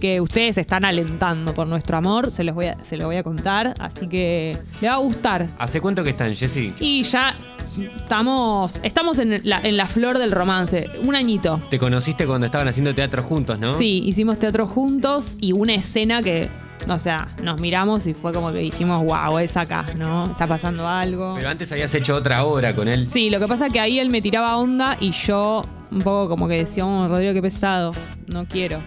que 0.00 0.20
ustedes 0.20 0.58
están 0.58 0.84
alentando 0.84 1.54
por 1.54 1.66
nuestro 1.66 1.96
amor. 1.96 2.30
Se, 2.30 2.44
los 2.44 2.54
voy 2.54 2.66
a, 2.66 2.84
se 2.84 2.96
lo 2.96 3.06
voy 3.06 3.16
a 3.16 3.22
contar. 3.22 3.74
Así 3.78 4.06
que 4.06 4.58
le 4.80 4.88
va 4.88 4.94
a 4.94 4.98
gustar. 4.98 5.48
¿Hace 5.58 5.80
cuánto 5.80 6.04
que 6.04 6.10
están, 6.10 6.34
Jessy? 6.34 6.74
Y 6.80 7.02
ya 7.02 7.34
estamos, 7.64 8.80
estamos 8.82 9.18
en 9.18 9.40
la, 9.44 9.60
en 9.60 9.76
la 9.76 9.86
flor 9.86 10.18
del 10.18 10.32
romance. 10.32 10.88
Un 11.02 11.14
añito. 11.14 11.60
Te 11.70 11.78
conociste 11.78 12.26
cuando 12.26 12.46
estaban 12.46 12.68
haciendo 12.68 12.94
teatro 12.94 13.22
juntos, 13.22 13.58
¿no? 13.58 13.66
Sí, 13.66 14.02
hicimos 14.04 14.38
teatro 14.38 14.66
juntos 14.66 15.36
y 15.40 15.52
una 15.52 15.74
escena 15.74 16.22
que, 16.22 16.48
o 16.88 16.98
sea, 16.98 17.34
nos 17.42 17.60
miramos 17.60 18.06
y 18.06 18.14
fue 18.14 18.32
como 18.32 18.52
que 18.52 18.58
dijimos, 18.58 19.04
wow, 19.04 19.38
es 19.38 19.56
acá, 19.56 19.86
¿no? 19.96 20.30
Está 20.30 20.46
pasando 20.46 20.88
algo. 20.88 21.34
Pero 21.36 21.48
antes 21.48 21.70
habías 21.72 21.94
hecho 21.94 22.14
otra 22.14 22.44
obra 22.44 22.74
con 22.74 22.88
él. 22.88 23.10
Sí, 23.10 23.30
lo 23.30 23.38
que 23.38 23.46
pasa 23.46 23.66
es 23.66 23.72
que 23.72 23.80
ahí 23.80 23.98
él 23.98 24.08
me 24.08 24.20
tiraba 24.22 24.56
onda 24.56 24.96
y 25.00 25.10
yo 25.10 25.64
un 25.90 26.02
poco 26.02 26.28
como 26.28 26.48
que 26.48 26.54
decía, 26.54 26.86
oh, 26.86 27.08
Rodrigo, 27.08 27.32
qué 27.32 27.42
pesado, 27.42 27.92
no 28.26 28.46
quiero. 28.46 28.80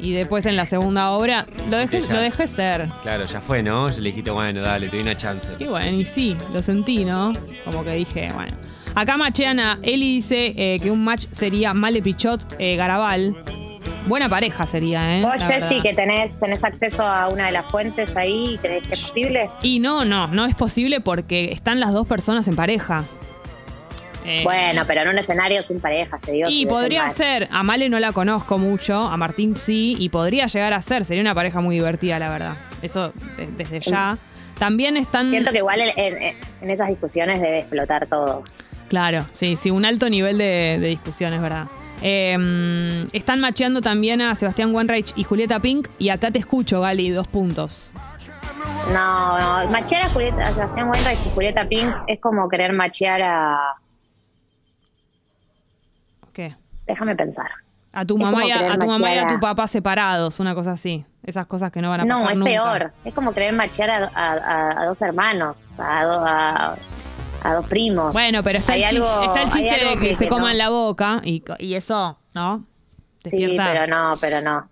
Y 0.00 0.12
después 0.12 0.46
en 0.46 0.56
la 0.56 0.64
segunda 0.66 1.10
obra 1.10 1.46
lo 1.70 1.76
dejé, 1.76 2.02
Ya. 2.02 2.14
lo 2.14 2.20
dejé 2.20 2.46
ser. 2.46 2.88
Claro, 3.02 3.24
ya 3.24 3.40
fue, 3.40 3.62
¿no? 3.62 3.88
Le 3.88 4.00
dijiste, 4.10 4.30
bueno, 4.30 4.60
dale, 4.62 4.86
te 4.88 4.96
doy 4.96 5.02
una 5.02 5.16
chance. 5.16 5.50
Y 5.58 5.64
bueno, 5.64 5.90
y 5.90 6.04
sí, 6.04 6.36
lo 6.52 6.62
sentí, 6.62 7.04
¿no? 7.04 7.32
Como 7.64 7.82
que 7.84 7.92
dije, 7.94 8.30
bueno. 8.34 8.56
Acá 8.94 9.16
machean 9.16 9.60
a 9.60 9.78
Eli 9.82 10.14
dice 10.16 10.54
eh, 10.56 10.78
que 10.82 10.90
un 10.90 11.04
match 11.04 11.26
sería 11.30 11.74
Male 11.74 12.00
Pichot 12.02 12.56
eh, 12.58 12.76
Garabal. 12.76 13.34
Buena 14.06 14.28
pareja 14.28 14.66
sería, 14.66 15.18
¿eh? 15.18 15.22
Vos, 15.22 15.42
Jessy, 15.46 15.82
que 15.82 15.92
tenés, 15.92 16.38
tenés 16.40 16.64
acceso 16.64 17.02
a 17.02 17.28
una 17.28 17.46
de 17.46 17.52
las 17.52 17.66
fuentes 17.66 18.16
ahí, 18.16 18.58
¿crees 18.62 18.86
que 18.86 18.94
es 18.94 19.00
posible? 19.02 19.50
Y 19.62 19.80
no, 19.80 20.04
no, 20.06 20.28
no 20.28 20.46
es 20.46 20.54
posible 20.54 21.00
porque 21.00 21.50
están 21.52 21.78
las 21.78 21.92
dos 21.92 22.08
personas 22.08 22.48
en 22.48 22.56
pareja. 22.56 23.04
Eh, 24.28 24.42
Bueno, 24.44 24.82
pero 24.86 25.00
en 25.02 25.08
un 25.08 25.18
escenario 25.18 25.62
sin 25.62 25.80
pareja, 25.80 26.18
te 26.18 26.32
digo. 26.32 26.48
Y 26.50 26.66
podría 26.66 27.08
ser, 27.10 27.48
a 27.50 27.62
Male 27.62 27.88
no 27.88 27.98
la 27.98 28.12
conozco 28.12 28.58
mucho, 28.58 28.94
a 29.02 29.16
Martín 29.16 29.56
sí, 29.56 29.96
y 29.98 30.08
podría 30.10 30.46
llegar 30.46 30.74
a 30.74 30.82
ser, 30.82 31.04
sería 31.04 31.22
una 31.22 31.34
pareja 31.34 31.60
muy 31.60 31.76
divertida, 31.76 32.18
la 32.18 32.28
verdad. 32.30 32.54
Eso 32.82 33.12
de- 33.36 33.46
desde 33.56 33.80
ya. 33.80 34.18
También 34.58 34.96
están. 34.96 35.30
Siento 35.30 35.50
que 35.52 35.58
igual 35.58 35.80
en, 35.80 35.92
en- 36.22 36.36
en 36.60 36.70
esas 36.70 36.88
discusiones 36.88 37.40
debe 37.40 37.60
explotar 37.60 38.06
todo. 38.06 38.44
Claro, 38.88 39.24
sí, 39.32 39.56
sí, 39.56 39.70
un 39.70 39.84
alto 39.84 40.08
nivel 40.10 40.36
de, 40.38 40.78
de 40.80 40.88
discusión, 40.88 41.32
es 41.32 41.40
verdad. 41.40 41.66
Eh, 42.02 43.06
están 43.12 43.40
macheando 43.40 43.80
también 43.80 44.20
a 44.20 44.34
Sebastián 44.34 44.74
Wanreich 44.74 45.12
y 45.16 45.24
Julieta 45.24 45.60
Pink, 45.60 45.88
y 45.98 46.10
acá 46.10 46.30
te 46.30 46.38
escucho, 46.38 46.80
Gali, 46.80 47.10
dos 47.10 47.28
puntos. 47.28 47.92
No, 48.92 49.38
no, 49.64 49.70
machear 49.70 50.04
a, 50.06 50.08
Julieta, 50.08 50.42
a 50.42 50.46
Sebastián 50.50 50.88
Weinreich 50.90 51.18
y 51.26 51.30
Julieta 51.30 51.68
Pink 51.68 51.94
es 52.06 52.18
como 52.20 52.48
querer 52.48 52.72
machear 52.72 53.20
a... 53.22 53.58
¿Qué? 56.32 56.54
Déjame 56.88 57.14
pensar. 57.14 57.46
A 57.92 58.04
tu 58.04 58.16
Es 58.16 58.20
mamá, 58.22 58.44
y 58.44 58.50
a, 58.50 58.76
tu 58.78 58.86
mamá 58.86 59.08
y 59.14 59.18
a 59.18 59.22
machear 59.22 59.28
tu 59.28 59.36
a- 59.36 59.40
papá 59.50 59.66
separados, 59.68 60.40
una 60.40 60.54
cosa 60.54 60.72
así. 60.72 61.04
Esas 61.22 61.46
cosas 61.46 61.70
que 61.70 61.80
no 61.82 61.88
van 61.90 62.00
a 62.00 62.04
No, 62.04 62.16
pasar 62.16 62.32
es 62.32 62.38
nunca. 62.38 62.50
peor. 62.50 62.92
Es 63.04 63.14
como 63.14 63.32
querer 63.32 63.52
machear 63.54 63.90
a, 63.90 64.10
a- 64.14 64.82
a- 64.82 64.86
dos 64.86 65.00
hermanos, 65.02 65.74
a, 65.78 66.04
do- 66.04 66.26
a- 66.26 66.74
a 67.44 67.54
dos 67.54 67.66
primos. 67.66 68.12
Bueno, 68.12 68.42
pero 68.42 68.58
está, 68.58 68.74
el, 68.76 68.82
chiste, 68.82 68.96
está 69.24 69.42
el 69.42 70.00
de 70.00 70.08
que, 70.08 70.14
se 70.14 70.24
no. 70.26 70.30
coman 70.30 70.58
la 70.58 70.70
boca 70.70 71.20
y, 71.24 71.42
y 71.58 71.74
eso, 71.74 72.18
¿no? 72.34 72.64
Sí, 73.24 73.30
Despierta. 73.30 73.68
pero 73.72 73.86
no, 73.86 74.14
pero 74.20 74.40
no. 74.40 74.68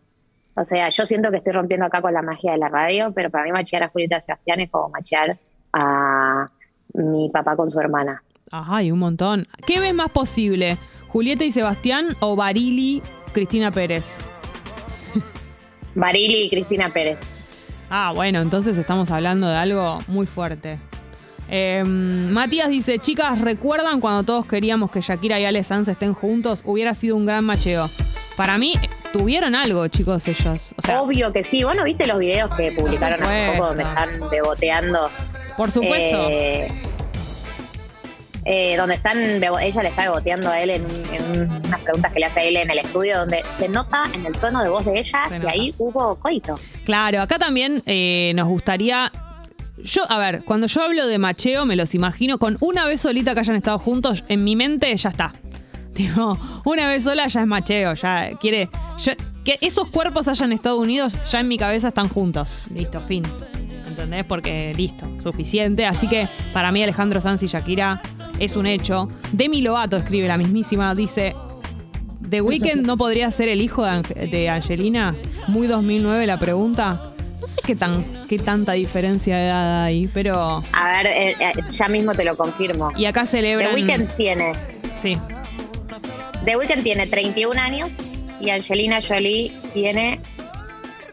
O 0.55 0.65
sea, 0.65 0.89
yo 0.89 1.05
siento 1.05 1.31
que 1.31 1.37
estoy 1.39 1.53
rompiendo 1.53 1.85
acá 1.87 2.01
con 2.01 2.15
la 2.15 2.23
magia 2.23 2.53
de 2.53 2.59
la 2.59 2.69
radio, 2.69 3.13
pero 3.13 3.29
para 3.31 3.45
mí 3.45 3.53
machear 3.53 3.83
a 3.83 3.89
Julieta 3.89 4.21
Sebastián 4.21 4.61
es 4.61 4.71
como 4.71 4.89
machear 4.89 5.39
a 5.75 6.49
mi 6.95 7.29
papá 7.31 7.57
con 7.57 7.71
su 7.71 7.79
hermana. 7.79 8.23
Ajá, 8.51 8.83
y 8.83 8.91
un 8.91 8.99
montón. 9.01 9.47
¿Qué 9.67 9.81
ves 9.81 9.93
más 9.95 10.09
posible? 10.11 10.79
¿Julieta 11.09 11.45
y 11.45 11.53
Sebastián 11.53 12.17
o 12.21 12.37
Barili, 12.37 13.03
Cristina 13.33 13.71
Pérez? 13.71 14.19
Barili 15.95 16.45
y 16.45 16.51
Cristina 16.51 16.91
Pérez. 16.91 17.19
Ah, 17.89 18.13
bueno, 18.15 18.41
entonces 18.41 18.77
estamos 18.79 19.11
hablando 19.11 19.49
de 19.49 19.57
algo 19.57 19.99
muy 20.09 20.27
fuerte. 20.27 20.79
Eh, 21.49 21.85
Matías 21.85 22.69
dice, 22.69 22.99
chicas, 22.99 23.41
¿recuerdan 23.41 24.01
cuando 24.01 24.25
todos 24.25 24.47
queríamos 24.47 24.91
que 24.91 25.01
Shakira 25.01 25.39
y 25.39 25.45
Ale 25.45 25.63
Sanz 25.63 25.89
estén 25.89 26.13
juntos? 26.13 26.63
Hubiera 26.65 26.95
sido 26.95 27.17
un 27.17 27.27
gran 27.27 27.45
macheo. 27.45 27.87
Para 28.37 28.59
mí, 28.59 28.75
tuvieron 29.13 29.55
algo, 29.55 29.87
chicos, 29.89 30.27
ellos. 30.27 30.75
O 30.77 30.83
sea, 30.83 31.03
Obvio 31.03 31.33
que 31.33 31.45
sí. 31.45 31.63
¿Vos 31.63 31.77
no 31.77 31.85
viste 31.85 32.07
los 32.07 32.19
videos 32.19 32.55
que 32.57 32.73
publicaron 32.73 33.23
hace 33.23 33.53
poco 33.53 33.69
donde 33.69 33.85
están 33.85 34.11
beboteando? 34.31 35.09
por 35.57 35.71
supuesto. 35.71 36.29
Eh, 36.31 36.69
eh, 38.49 38.77
donde 38.77 38.95
están, 38.95 39.19
ella 39.19 39.83
le 39.83 39.89
está 39.89 40.03
beboteando 40.03 40.49
a 40.51 40.61
él 40.61 40.71
en, 40.71 40.87
en 41.13 41.51
unas 41.67 41.81
preguntas 41.81 42.13
que 42.13 42.21
le 42.21 42.27
hace 42.27 42.41
a 42.41 42.45
él 42.45 42.57
en 42.57 42.71
el 42.71 42.79
estudio, 42.79 43.19
donde 43.19 43.43
se 43.45 43.69
nota 43.69 44.05
en 44.15 44.25
el 44.25 44.37
tono 44.39 44.63
de 44.63 44.69
voz 44.69 44.85
de 44.85 44.99
ella 45.01 45.23
Se 45.25 45.31
que 45.35 45.39
nota. 45.41 45.51
ahí 45.53 45.75
hubo 45.79 46.15
coito. 46.17 46.59
Claro, 46.85 47.21
acá 47.21 47.39
también 47.39 47.83
eh, 47.87 48.33
nos 48.37 48.47
gustaría. 48.47 49.11
Yo, 49.79 50.11
a 50.11 50.19
ver, 50.19 50.43
cuando 50.45 50.67
yo 50.69 50.83
hablo 50.83 51.07
de 51.07 51.19
macheo, 51.19 51.67
me 51.67 51.77
los 51.77 51.95
imagino 51.95 52.39
con 52.39 52.57
una 52.61 52.87
vez 52.87 53.01
solita 53.01 53.35
que 53.35 53.41
hayan 53.41 53.57
estado 53.57 53.79
juntos, 53.79 54.25
en 54.29 54.43
mi 54.45 54.55
mente 54.57 54.97
ya 54.97 55.09
está. 55.11 55.33
Tipo, 55.95 56.39
una 56.65 56.87
vez 56.89 57.05
sola 57.05 57.27
ya 57.27 57.41
es 57.41 57.47
macheo, 57.47 57.95
ya 57.95 58.31
quiere. 58.41 58.69
ya- 58.99 59.17
que 59.45 59.59
esos 59.61 59.89
cuerpos 59.89 60.27
hayan 60.29 60.53
estado 60.53 60.77
unidos, 60.77 61.31
ya 61.31 61.41
en 61.41 61.49
mi 61.49 61.57
cabeza 61.57 61.89
están 61.89 62.09
juntos. 62.09 62.65
Listo, 62.75 63.01
fin. 63.01 63.23
¿Entendés? 63.87 64.25
Porque 64.25 64.73
listo, 64.77 65.07
suficiente. 65.23 65.87
Así 65.87 66.09
que 66.09 66.27
para 66.53 66.73
mí, 66.73 66.83
Alejandro 66.83 67.21
Sanz 67.21 67.43
y 67.45 67.47
Shakira 67.47 68.03
es 68.39 68.57
un 68.57 68.67
hecho. 68.67 69.09
Demi 69.33 69.61
Lovato 69.63 69.97
escribe 69.97 70.29
la 70.29 70.37
mismísima, 70.39 70.95
dice. 70.95 71.35
¿The 72.29 72.41
Weeknd 72.41 72.85
no 72.87 72.97
podría 72.97 73.31
ser 73.31 73.49
el 73.49 73.61
hijo 73.61 73.85
de, 73.85 73.91
Ange- 73.91 74.31
de 74.31 74.49
Angelina? 74.49 75.15
Muy 75.47 75.67
2009 75.69 76.27
la 76.27 76.39
pregunta. 76.39 77.13
No 77.41 77.47
sé 77.47 77.61
qué, 77.65 77.77
tan, 77.77 78.05
qué 78.29 78.39
tanta 78.39 78.73
diferencia 78.73 79.37
de 79.37 79.47
edad 79.47 79.85
hay, 79.85 80.09
pero... 80.13 80.61
A 80.73 80.89
ver, 80.89 81.07
eh, 81.07 81.37
eh, 81.39 81.53
ya 81.71 81.87
mismo 81.87 82.15
te 82.15 82.25
lo 82.25 82.37
confirmo. 82.37 82.91
Y 82.97 83.05
acá 83.05 83.21
The 83.21 83.27
celebran... 83.29 83.75
Weeknd 83.75 84.09
tiene, 84.17 84.53
Sí. 85.01 85.17
The 86.45 86.57
Weeknd 86.57 86.83
tiene 86.83 87.07
31 87.07 87.61
años 87.61 87.93
y 88.41 88.51
Angelina 88.51 88.99
Jolie 89.07 89.53
tiene 89.73 90.19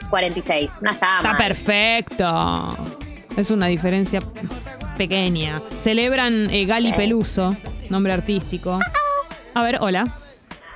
46. 0.10 0.80
No 0.82 0.92
está 0.92 1.18
Está 1.18 1.34
mal. 1.34 1.38
perfecto. 1.38 2.78
Es 3.38 3.52
una 3.52 3.68
diferencia 3.68 4.22
pequeña. 4.98 5.62
Celebran 5.78 6.50
eh, 6.50 6.66
Gali 6.66 6.92
Peluso, 6.94 7.56
nombre 7.90 8.14
artístico. 8.14 8.80
A 9.56 9.64
ver, 9.64 9.78
hola. 9.82 10.06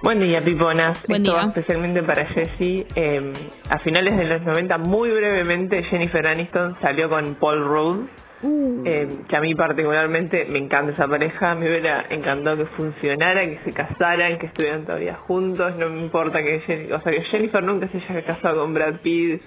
Buen 0.03 0.19
día, 0.19 0.41
Piponas. 0.45 1.03
Buen 1.07 1.23
Esto 1.23 1.33
día. 1.35 1.41
va 1.45 1.47
especialmente 1.49 2.03
para 2.03 2.25
Jessie. 2.27 2.85
Eh, 2.95 3.33
a 3.69 3.79
finales 3.79 4.15
de 4.15 4.25
los 4.25 4.41
90, 4.43 4.77
muy 4.77 5.09
brevemente, 5.09 5.83
Jennifer 5.85 6.25
Aniston 6.27 6.75
salió 6.81 7.09
con 7.09 7.35
Paul 7.35 7.63
Rudd. 7.65 8.05
eh, 8.43 9.07
que 9.27 9.35
a 9.35 9.41
mí 9.41 9.55
particularmente 9.55 10.45
me 10.45 10.59
encanta 10.59 10.91
esa 10.91 11.07
pareja. 11.07 11.55
Me 11.55 11.67
hubiera 11.67 12.05
encantado 12.11 12.57
que 12.57 12.65
funcionara, 12.75 13.41
que 13.45 13.59
se 13.65 13.71
casaran, 13.73 14.37
que 14.37 14.45
estuvieran 14.45 14.85
todavía 14.85 15.15
juntos. 15.15 15.75
No 15.77 15.89
me 15.89 15.99
importa 16.01 16.43
que, 16.43 16.61
Jen- 16.67 16.93
o 16.93 17.01
sea, 17.01 17.11
que 17.11 17.23
Jennifer 17.31 17.63
nunca 17.63 17.87
se 17.87 17.97
haya 17.97 18.23
casado 18.23 18.61
con 18.61 18.75
Brad 18.75 18.99
Pitt. 19.01 19.41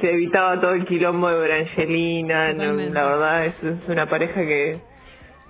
Se 0.00 0.10
evitaba 0.10 0.60
todo 0.60 0.72
el 0.72 0.84
quilombo 0.86 1.28
de 1.28 1.38
Brangelina. 1.40 2.52
no, 2.54 2.72
la 2.72 3.06
verdad 3.06 3.46
es, 3.46 3.54
es 3.62 3.88
una 3.88 4.06
pareja 4.06 4.40
que, 4.40 4.78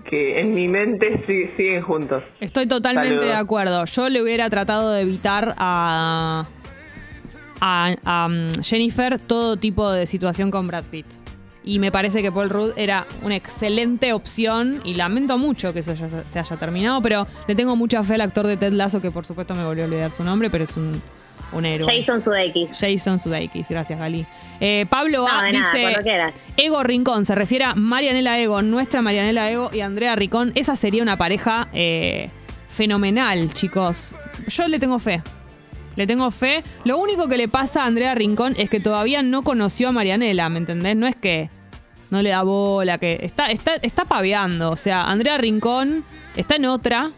que 0.08 0.40
en 0.40 0.54
mi 0.54 0.68
mente 0.68 1.24
sigue- 1.26 1.54
siguen 1.56 1.82
juntos. 1.82 2.22
Estoy 2.40 2.66
totalmente 2.66 3.10
Saludos. 3.10 3.28
de 3.28 3.34
acuerdo. 3.36 3.84
Yo 3.86 4.08
le 4.08 4.20
hubiera 4.22 4.50
tratado 4.50 4.90
de 4.92 5.02
evitar 5.02 5.54
a, 5.56 6.46
a, 7.60 7.94
a, 8.04 8.26
um, 8.26 8.52
Jennifer 8.62 9.18
todo 9.18 9.56
tipo 9.56 9.90
de 9.92 10.06
situación 10.06 10.50
con 10.50 10.66
Brad 10.66 10.84
Pitt. 10.90 11.06
Y 11.64 11.78
me 11.78 11.92
parece 11.92 12.22
que 12.22 12.32
Paul 12.32 12.50
Rudd 12.50 12.72
era 12.76 13.06
una 13.22 13.36
excelente 13.36 14.12
opción 14.12 14.80
y 14.84 14.94
lamento 14.94 15.38
mucho 15.38 15.72
que 15.72 15.78
eso 15.78 15.94
ya 15.94 16.08
se 16.08 16.24
se 16.24 16.38
haya 16.40 16.56
terminado, 16.56 17.00
pero 17.00 17.24
le 17.46 17.54
tengo 17.54 17.76
mucha 17.76 18.02
fe 18.02 18.14
al 18.14 18.22
actor 18.22 18.48
de 18.48 18.56
Ted 18.56 18.72
Lasso, 18.72 19.00
que 19.00 19.12
por 19.12 19.24
supuesto 19.24 19.54
me 19.54 19.62
volvió 19.64 19.84
a 19.84 19.86
olvidar 19.86 20.10
su 20.10 20.24
nombre, 20.24 20.50
pero 20.50 20.64
es 20.64 20.76
un, 20.76 21.00
un 21.52 21.66
héroe. 21.66 21.86
Jason 21.86 22.20
Sudeikis. 22.20 22.78
Jason 22.78 23.18
Sudeikis, 23.18 23.68
gracias 23.68 23.98
Gali. 23.98 24.26
Eh, 24.60 24.86
Pablo 24.88 25.26
No, 25.26 25.28
A 25.28 25.42
de 25.44 25.52
nada, 25.52 25.72
dice. 25.72 26.32
Ego 26.56 26.82
Rincón, 26.82 27.24
se 27.24 27.34
refiere 27.34 27.64
a 27.64 27.74
Marianela 27.74 28.38
Ego, 28.38 28.62
nuestra 28.62 29.02
Marianela 29.02 29.50
Ego 29.50 29.70
y 29.72 29.80
Andrea 29.80 30.14
Rincón. 30.16 30.52
Esa 30.54 30.76
sería 30.76 31.02
una 31.02 31.16
pareja 31.16 31.68
eh, 31.72 32.30
fenomenal, 32.68 33.52
chicos. 33.52 34.14
Yo 34.48 34.68
le 34.68 34.78
tengo 34.78 34.98
fe. 34.98 35.22
Le 35.96 36.06
tengo 36.06 36.30
fe. 36.30 36.62
Lo 36.84 36.98
único 36.98 37.28
que 37.28 37.36
le 37.36 37.48
pasa 37.48 37.82
a 37.82 37.86
Andrea 37.86 38.14
Rincón 38.14 38.54
es 38.56 38.70
que 38.70 38.80
todavía 38.80 39.22
no 39.22 39.42
conoció 39.42 39.88
a 39.88 39.92
Marianela, 39.92 40.48
¿me 40.48 40.58
entendés? 40.58 40.96
No 40.96 41.06
es 41.06 41.16
que 41.16 41.50
no 42.10 42.22
le 42.22 42.30
da 42.30 42.42
bola, 42.42 42.98
que 42.98 43.18
está, 43.22 43.46
está, 43.46 43.74
está 43.76 44.04
paveando. 44.04 44.70
O 44.70 44.76
sea, 44.76 45.02
Andrea 45.04 45.38
Rincón 45.38 46.04
está 46.36 46.56
en 46.56 46.66
otra. 46.66 47.12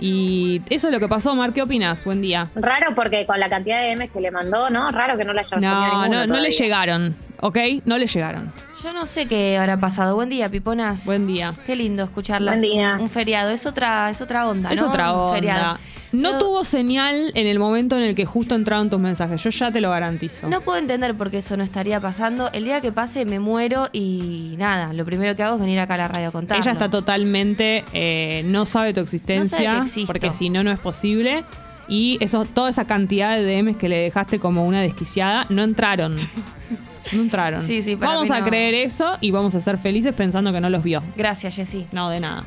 Y 0.00 0.62
eso 0.70 0.88
es 0.88 0.92
lo 0.94 0.98
que 1.00 1.08
pasó, 1.08 1.34
Mar. 1.34 1.52
¿Qué 1.52 1.62
opinas? 1.62 2.04
Buen 2.04 2.22
día. 2.22 2.48
Raro 2.54 2.94
porque 2.94 3.26
con 3.26 3.38
la 3.38 3.48
cantidad 3.48 3.80
de 3.82 3.92
M's 3.96 4.10
que 4.10 4.20
le 4.20 4.30
mandó, 4.30 4.70
¿no? 4.70 4.90
Raro 4.90 5.16
que 5.18 5.24
no 5.24 5.32
le 5.32 5.40
haya 5.40 5.56
No, 5.58 6.08
no, 6.08 6.26
no 6.26 6.40
le 6.40 6.50
llegaron, 6.50 7.14
¿ok? 7.40 7.58
No 7.84 7.98
le 7.98 8.06
llegaron. 8.06 8.52
Yo 8.82 8.94
no 8.94 9.04
sé 9.04 9.26
qué 9.26 9.58
habrá 9.58 9.78
pasado. 9.78 10.14
Buen 10.14 10.30
día, 10.30 10.48
piponas. 10.48 11.04
Buen 11.04 11.26
día. 11.26 11.52
Qué 11.66 11.76
lindo 11.76 12.02
escucharlas. 12.02 12.56
Buen 12.58 12.62
día. 12.62 12.96
Un 12.98 13.10
feriado. 13.10 13.50
Es 13.50 13.66
otra, 13.66 14.08
es 14.08 14.22
otra 14.22 14.48
onda, 14.48 14.72
Es 14.72 14.80
¿no? 14.80 14.88
otra 14.88 15.12
Un 15.12 15.18
onda. 15.18 15.34
feriado. 15.34 15.78
No 16.12 16.38
tuvo 16.38 16.64
señal 16.64 17.30
en 17.34 17.46
el 17.46 17.58
momento 17.58 17.96
en 17.96 18.02
el 18.02 18.14
que 18.14 18.24
justo 18.24 18.54
entraron 18.54 18.90
tus 18.90 18.98
mensajes. 18.98 19.42
Yo 19.42 19.50
ya 19.50 19.70
te 19.70 19.80
lo 19.80 19.90
garantizo. 19.90 20.48
No 20.48 20.60
puedo 20.60 20.78
entender 20.78 21.16
por 21.16 21.30
qué 21.30 21.38
eso 21.38 21.56
no 21.56 21.62
estaría 21.62 22.00
pasando. 22.00 22.50
El 22.52 22.64
día 22.64 22.80
que 22.80 22.90
pase 22.92 23.24
me 23.24 23.38
muero 23.38 23.88
y 23.92 24.54
nada, 24.58 24.92
lo 24.92 25.04
primero 25.04 25.36
que 25.36 25.42
hago 25.42 25.54
es 25.54 25.60
venir 25.60 25.78
acá 25.78 25.94
a 25.94 25.98
la 25.98 26.08
radio 26.08 26.28
a 26.28 26.32
contarlo. 26.32 26.62
Ella 26.62 26.72
está 26.72 26.90
totalmente. 26.90 27.84
eh, 27.92 28.42
no 28.46 28.66
sabe 28.66 28.92
tu 28.92 29.00
existencia. 29.00 29.58
que 29.76 29.86
existo. 29.86 30.06
porque 30.06 30.32
si 30.32 30.50
no, 30.50 30.62
no 30.64 30.70
es 30.72 30.80
posible. 30.80 31.44
Y 31.88 32.18
eso, 32.20 32.44
toda 32.44 32.70
esa 32.70 32.84
cantidad 32.86 33.36
de 33.36 33.44
DMs 33.44 33.76
que 33.76 33.88
le 33.88 33.98
dejaste 33.98 34.38
como 34.38 34.64
una 34.66 34.80
desquiciada 34.80 35.46
no 35.48 35.62
entraron. 35.62 36.16
No 37.12 37.22
entraron. 37.22 37.66
Sí, 37.66 37.82
sí, 37.82 37.96
Vamos 37.96 38.30
a 38.30 38.38
no. 38.40 38.46
creer 38.46 38.74
eso 38.74 39.16
y 39.20 39.32
vamos 39.32 39.54
a 39.56 39.60
ser 39.60 39.78
felices 39.78 40.12
pensando 40.14 40.52
que 40.52 40.60
no 40.60 40.70
los 40.70 40.82
vio. 40.84 41.02
Gracias, 41.16 41.56
Jessy. 41.56 41.86
No, 41.90 42.08
de 42.10 42.20
nada. 42.20 42.44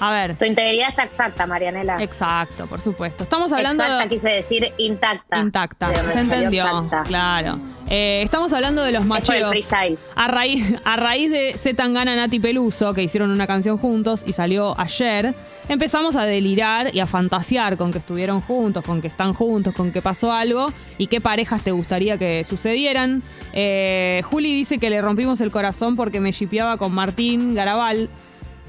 A 0.00 0.10
ver. 0.10 0.36
Tu 0.36 0.44
integridad 0.44 0.88
está 0.90 1.04
exacta, 1.04 1.46
Marianela. 1.46 2.02
Exacto, 2.02 2.66
por 2.66 2.80
supuesto. 2.80 3.22
Estamos 3.22 3.52
hablando 3.52 3.82
Exacta 3.84 4.02
de. 4.04 4.08
quise 4.08 4.28
decir 4.30 4.72
intacta. 4.78 5.38
Intacta, 5.38 5.94
se 6.12 6.18
entendió. 6.20 6.64
exacta. 6.64 7.02
Claro. 7.04 7.58
Eh, 7.88 8.20
estamos 8.22 8.52
hablando 8.52 8.82
de 8.82 8.92
los 8.92 9.04
por 9.04 9.16
el 9.18 9.22
macheos. 9.22 9.50
freestyle. 9.50 9.98
A 10.16 10.26
raíz, 10.28 10.74
a 10.84 10.96
raíz 10.96 11.30
de 11.30 11.52
Z 11.56 11.76
Tangana, 11.76 12.16
Nati 12.16 12.40
Peluso, 12.40 12.94
que 12.94 13.02
hicieron 13.02 13.30
una 13.30 13.46
canción 13.46 13.76
juntos 13.76 14.22
y 14.26 14.32
salió 14.32 14.78
ayer, 14.80 15.34
empezamos 15.68 16.16
a 16.16 16.24
delirar 16.24 16.94
y 16.94 17.00
a 17.00 17.06
fantasear 17.06 17.76
con 17.76 17.92
que 17.92 17.98
estuvieron 17.98 18.40
juntos, 18.40 18.82
con 18.84 19.02
que 19.02 19.08
están 19.08 19.34
juntos, 19.34 19.74
con 19.74 19.92
que 19.92 20.00
pasó 20.00 20.32
algo 20.32 20.72
y 20.96 21.08
qué 21.08 21.20
parejas 21.20 21.62
te 21.62 21.70
gustaría 21.70 22.16
que 22.18 22.44
sucedieran. 22.48 23.22
Eh, 23.52 24.22
Juli 24.24 24.54
dice 24.54 24.78
que 24.78 24.88
le 24.88 25.02
rompimos 25.02 25.40
el 25.42 25.50
corazón 25.50 25.94
porque 25.96 26.18
me 26.20 26.32
shipeaba 26.32 26.76
con 26.78 26.92
Martín 26.94 27.54
Garabal. 27.54 28.08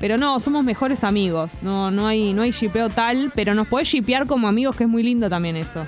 Pero 0.03 0.17
no, 0.17 0.38
somos 0.41 0.65
mejores 0.65 1.05
amigos. 1.05 1.63
No, 1.63 1.89
no 1.89 2.07
hay, 2.07 2.33
no 2.33 2.41
hay 2.41 2.51
shipeo 2.51 2.89
tal, 2.89 3.31
pero 3.33 3.53
nos 3.53 3.69
podés 3.69 3.88
shipear 3.88 4.27
como 4.27 4.50
amigos, 4.50 4.75
que 4.75 4.83
es 4.83 4.89
muy 4.89 5.01
lindo 5.01 5.29
también 5.29 5.55
eso. 5.55 5.86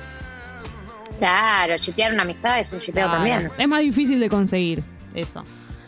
Claro, 1.20 1.76
shipear 1.76 2.14
una 2.14 2.22
amistad 2.22 2.62
es 2.62 2.72
un 2.72 2.80
shipeo 2.80 2.94
Claro. 2.94 3.12
también. 3.12 3.52
Es 3.58 3.68
más 3.68 3.82
difícil 3.82 4.22
de 4.22 4.30
conseguir 4.30 4.82
eso. 5.14 5.44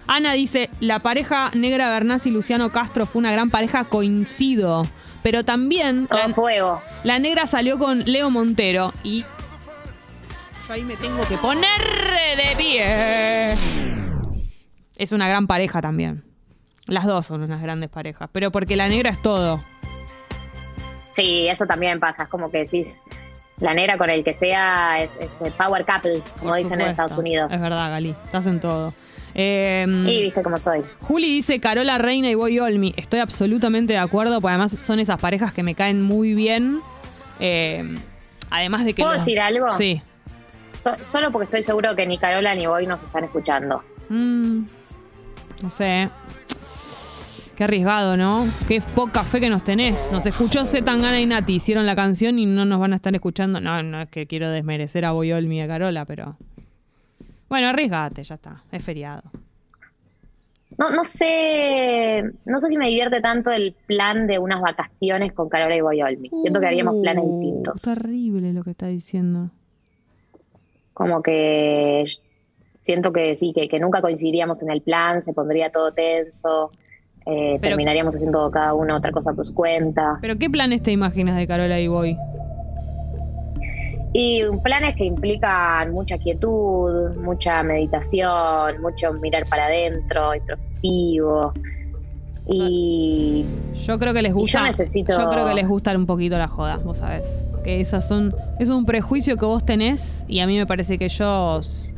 Ana 0.07 0.33
dice, 0.33 0.69
la 0.81 0.99
pareja 0.99 1.51
negra 1.53 1.89
Bernás 1.89 2.25
y 2.25 2.31
Luciano 2.31 2.69
Castro 2.69 3.05
fue 3.05 3.19
una 3.19 3.31
gran 3.31 3.49
pareja, 3.49 3.85
coincido. 3.85 4.85
Pero 5.23 5.45
también 5.45 6.09
la, 6.11 6.27
fuego. 6.33 6.81
la 7.05 7.19
negra 7.19 7.47
salió 7.47 7.79
con 7.79 7.99
Leo 7.99 8.29
Montero 8.29 8.93
y 9.05 9.21
yo 10.67 10.73
ahí 10.73 10.83
me 10.83 10.97
tengo 10.97 11.21
que 11.29 11.37
poner 11.37 11.79
de 12.35 12.57
pie. 12.57 13.55
Es 14.97 15.13
una 15.13 15.29
gran 15.29 15.47
pareja 15.47 15.79
también. 15.79 16.26
Las 16.87 17.05
dos 17.05 17.25
son 17.25 17.41
unas 17.43 17.61
grandes 17.61 17.89
parejas, 17.89 18.29
pero 18.31 18.51
porque 18.51 18.75
la 18.75 18.87
negra 18.87 19.09
es 19.09 19.21
todo. 19.21 19.61
Sí, 21.11 21.47
eso 21.47 21.65
también 21.65 21.99
pasa. 21.99 22.23
Es 22.23 22.29
como 22.29 22.49
que 22.51 22.59
decís, 22.59 23.01
la 23.59 23.73
negra 23.73 23.97
con 23.97 24.09
el 24.09 24.23
que 24.23 24.33
sea 24.33 25.01
es, 25.01 25.15
es 25.19 25.41
el 25.41 25.51
power 25.53 25.85
couple, 25.85 26.21
como 26.39 26.51
Por 26.51 26.57
dicen 26.57 26.79
en. 26.81 26.87
Estados 26.87 27.17
Unidos. 27.17 27.51
Es 27.53 27.61
verdad, 27.61 27.89
Gali, 27.89 28.09
estás 28.11 28.45
en 28.47 28.59
todo. 28.59 28.93
Eh, 29.35 29.85
Y 29.87 30.21
viste 30.21 30.41
cómo 30.41 30.57
soy. 30.57 30.83
Juli 31.01 31.27
dice 31.27 31.59
Carola 31.59 31.97
Reina 31.97 32.29
y 32.29 32.35
Boy 32.35 32.59
Olmi. 32.59 32.93
Estoy 32.97 33.19
absolutamente 33.19 33.93
de 33.93 33.99
acuerdo, 33.99 34.39
porque 34.41 34.51
además 34.53 34.71
son 34.71 34.99
esas 34.99 35.19
parejas 35.19 35.53
que 35.53 35.63
me 35.63 35.75
caen 35.75 36.01
muy 36.01 36.33
bien. 36.33 36.81
Eh, 37.39 37.95
además 38.49 38.85
de 38.85 38.93
que. 38.93 39.01
¿Puedo 39.03 39.13
decir 39.13 39.39
algo? 39.39 39.71
Sí. 39.73 40.01
So- 40.81 40.97
solo 41.03 41.31
porque 41.31 41.45
estoy 41.45 41.63
seguro 41.63 41.95
que 41.95 42.05
ni 42.07 42.17
Carola 42.17 42.55
ni 42.55 42.65
Boy 42.67 42.87
nos 42.87 43.03
están 43.03 43.23
escuchando. 43.25 43.83
Mm, 44.09 44.61
no 45.61 45.69
sé. 45.69 46.09
Qué 47.57 47.63
arriesgado, 47.63 48.17
¿no? 48.17 48.45
Qué 48.67 48.81
poca 48.93 49.23
fe 49.23 49.39
que 49.39 49.49
nos 49.49 49.63
tenés. 49.63 50.11
Nos 50.11 50.27
escuchó 50.27 50.63
Zetangana 50.63 51.19
y 51.19 51.25
Nati, 51.25 51.55
hicieron 51.55 51.87
la 51.87 51.95
canción 51.95 52.37
y 52.37 52.45
no 52.45 52.65
nos 52.65 52.79
van 52.79 52.93
a 52.93 52.97
estar 52.97 53.15
escuchando. 53.15 53.59
No, 53.59 53.81
no 53.81 54.03
es 54.03 54.09
que 54.09 54.27
quiero 54.27 54.51
desmerecer 54.51 55.05
a 55.05 55.11
Boy 55.11 55.31
Olmi 55.31 55.57
y 55.57 55.61
a 55.61 55.67
Carola, 55.67 56.05
pero. 56.05 56.37
Bueno, 57.49 57.69
arriesgate, 57.69 58.23
ya 58.23 58.35
está. 58.35 58.63
Es 58.71 58.83
feriado. 58.83 59.23
No, 60.77 60.91
no 60.91 61.03
sé, 61.03 62.21
no 62.45 62.59
sé 62.59 62.69
si 62.69 62.77
me 62.77 62.89
divierte 62.89 63.21
tanto 63.21 63.49
el 63.49 63.73
plan 63.87 64.27
de 64.27 64.37
unas 64.37 64.61
vacaciones 64.61 65.33
con 65.33 65.49
Carola 65.49 65.75
y 65.75 65.81
Boy 65.81 65.99
Olmi. 66.03 66.29
Siento 66.29 66.59
que 66.59 66.67
haríamos 66.67 67.01
planes 67.01 67.23
Uh, 67.25 67.39
distintos. 67.39 67.81
Terrible 67.81 68.53
lo 68.53 68.63
que 68.63 68.69
está 68.69 68.85
diciendo. 68.85 69.49
Como 70.93 71.23
que 71.23 72.03
siento 72.77 73.11
que 73.11 73.35
sí, 73.35 73.51
que, 73.55 73.67
que 73.67 73.79
nunca 73.79 73.99
coincidiríamos 74.01 74.61
en 74.61 74.69
el 74.69 74.81
plan, 74.81 75.23
se 75.23 75.33
pondría 75.33 75.71
todo 75.71 75.91
tenso, 75.93 76.69
eh, 77.29 77.57
Pero- 77.59 77.61
terminaríamos 77.61 78.15
haciendo 78.15 78.49
cada 78.51 78.73
uno 78.73 78.95
otra 78.97 79.11
cosa 79.11 79.33
por 79.33 79.45
su 79.45 79.53
cuenta. 79.53 80.17
¿Pero 80.21 80.37
qué 80.37 80.49
planes 80.49 80.81
te 80.83 80.91
imaginas 80.91 81.35
de 81.37 81.45
Carola 81.47 81.79
y 81.79 81.87
Boy? 81.87 82.17
Y 84.13 84.41
planes 84.63 84.95
que 84.95 85.05
implican 85.05 85.91
mucha 85.91 86.17
quietud, 86.17 87.15
mucha 87.17 87.61
meditación, 87.61 88.81
mucho 88.81 89.13
mirar 89.13 89.45
para 89.47 89.65
adentro, 89.65 90.33
introspectivo. 90.33 91.53
Y 92.49 93.45
Yo 93.85 93.99
creo 93.99 94.13
que 94.13 94.21
les 94.21 94.33
gusta. 94.33 94.59
yo 94.59 94.65
necesito- 94.65 95.17
yo 95.19 95.29
creo 95.29 95.45
que 95.47 95.53
les 95.53 95.67
gusta 95.67 95.95
un 95.95 96.05
poquito 96.05 96.37
las 96.37 96.49
jodas, 96.49 96.81
vos 96.83 96.97
sabés. 96.97 97.23
Que 97.63 97.81
esas 97.81 98.07
son. 98.07 98.33
Es 98.59 98.69
un 98.69 98.85
prejuicio 98.85 99.35
que 99.35 99.45
vos 99.45 99.65
tenés 99.65 100.23
y 100.29 100.39
a 100.39 100.47
mí 100.47 100.57
me 100.57 100.65
parece 100.65 100.97
que 100.97 101.05
ellos. 101.05 101.93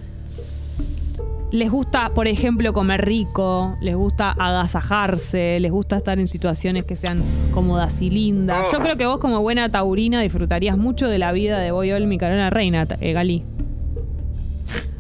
Les 1.52 1.72
gusta, 1.72 2.12
por 2.14 2.28
ejemplo, 2.28 2.74
comer 2.74 3.04
rico, 3.04 3.76
les 3.82 3.96
gusta 3.96 4.32
agasajarse, 4.38 5.60
les 5.60 5.72
gusta 5.72 5.98
estar 5.98 6.20
en 6.20 6.28
situaciones 6.28 6.86
que 6.86 6.96
sean 6.96 7.24
cómodas 7.54 8.02
y 8.04 8.12
lindas. 8.12 8.68
Yo 8.72 8.80
creo 8.80 8.98
que 8.98 9.08
vos, 9.08 9.18
como 9.20 9.42
buena 9.42 9.68
taurina, 9.70 10.22
disfrutarías 10.22 10.78
mucho 10.78 11.08
de 11.08 11.18
la 11.18 11.32
vida 11.32 11.58
de 11.58 11.72
Boy 11.72 11.92
Olmi 11.92 12.16
y 12.16 12.18
Carolina 12.20 12.52
Reina, 12.52 12.86
eh, 13.02 13.14
Gali. 13.14 13.44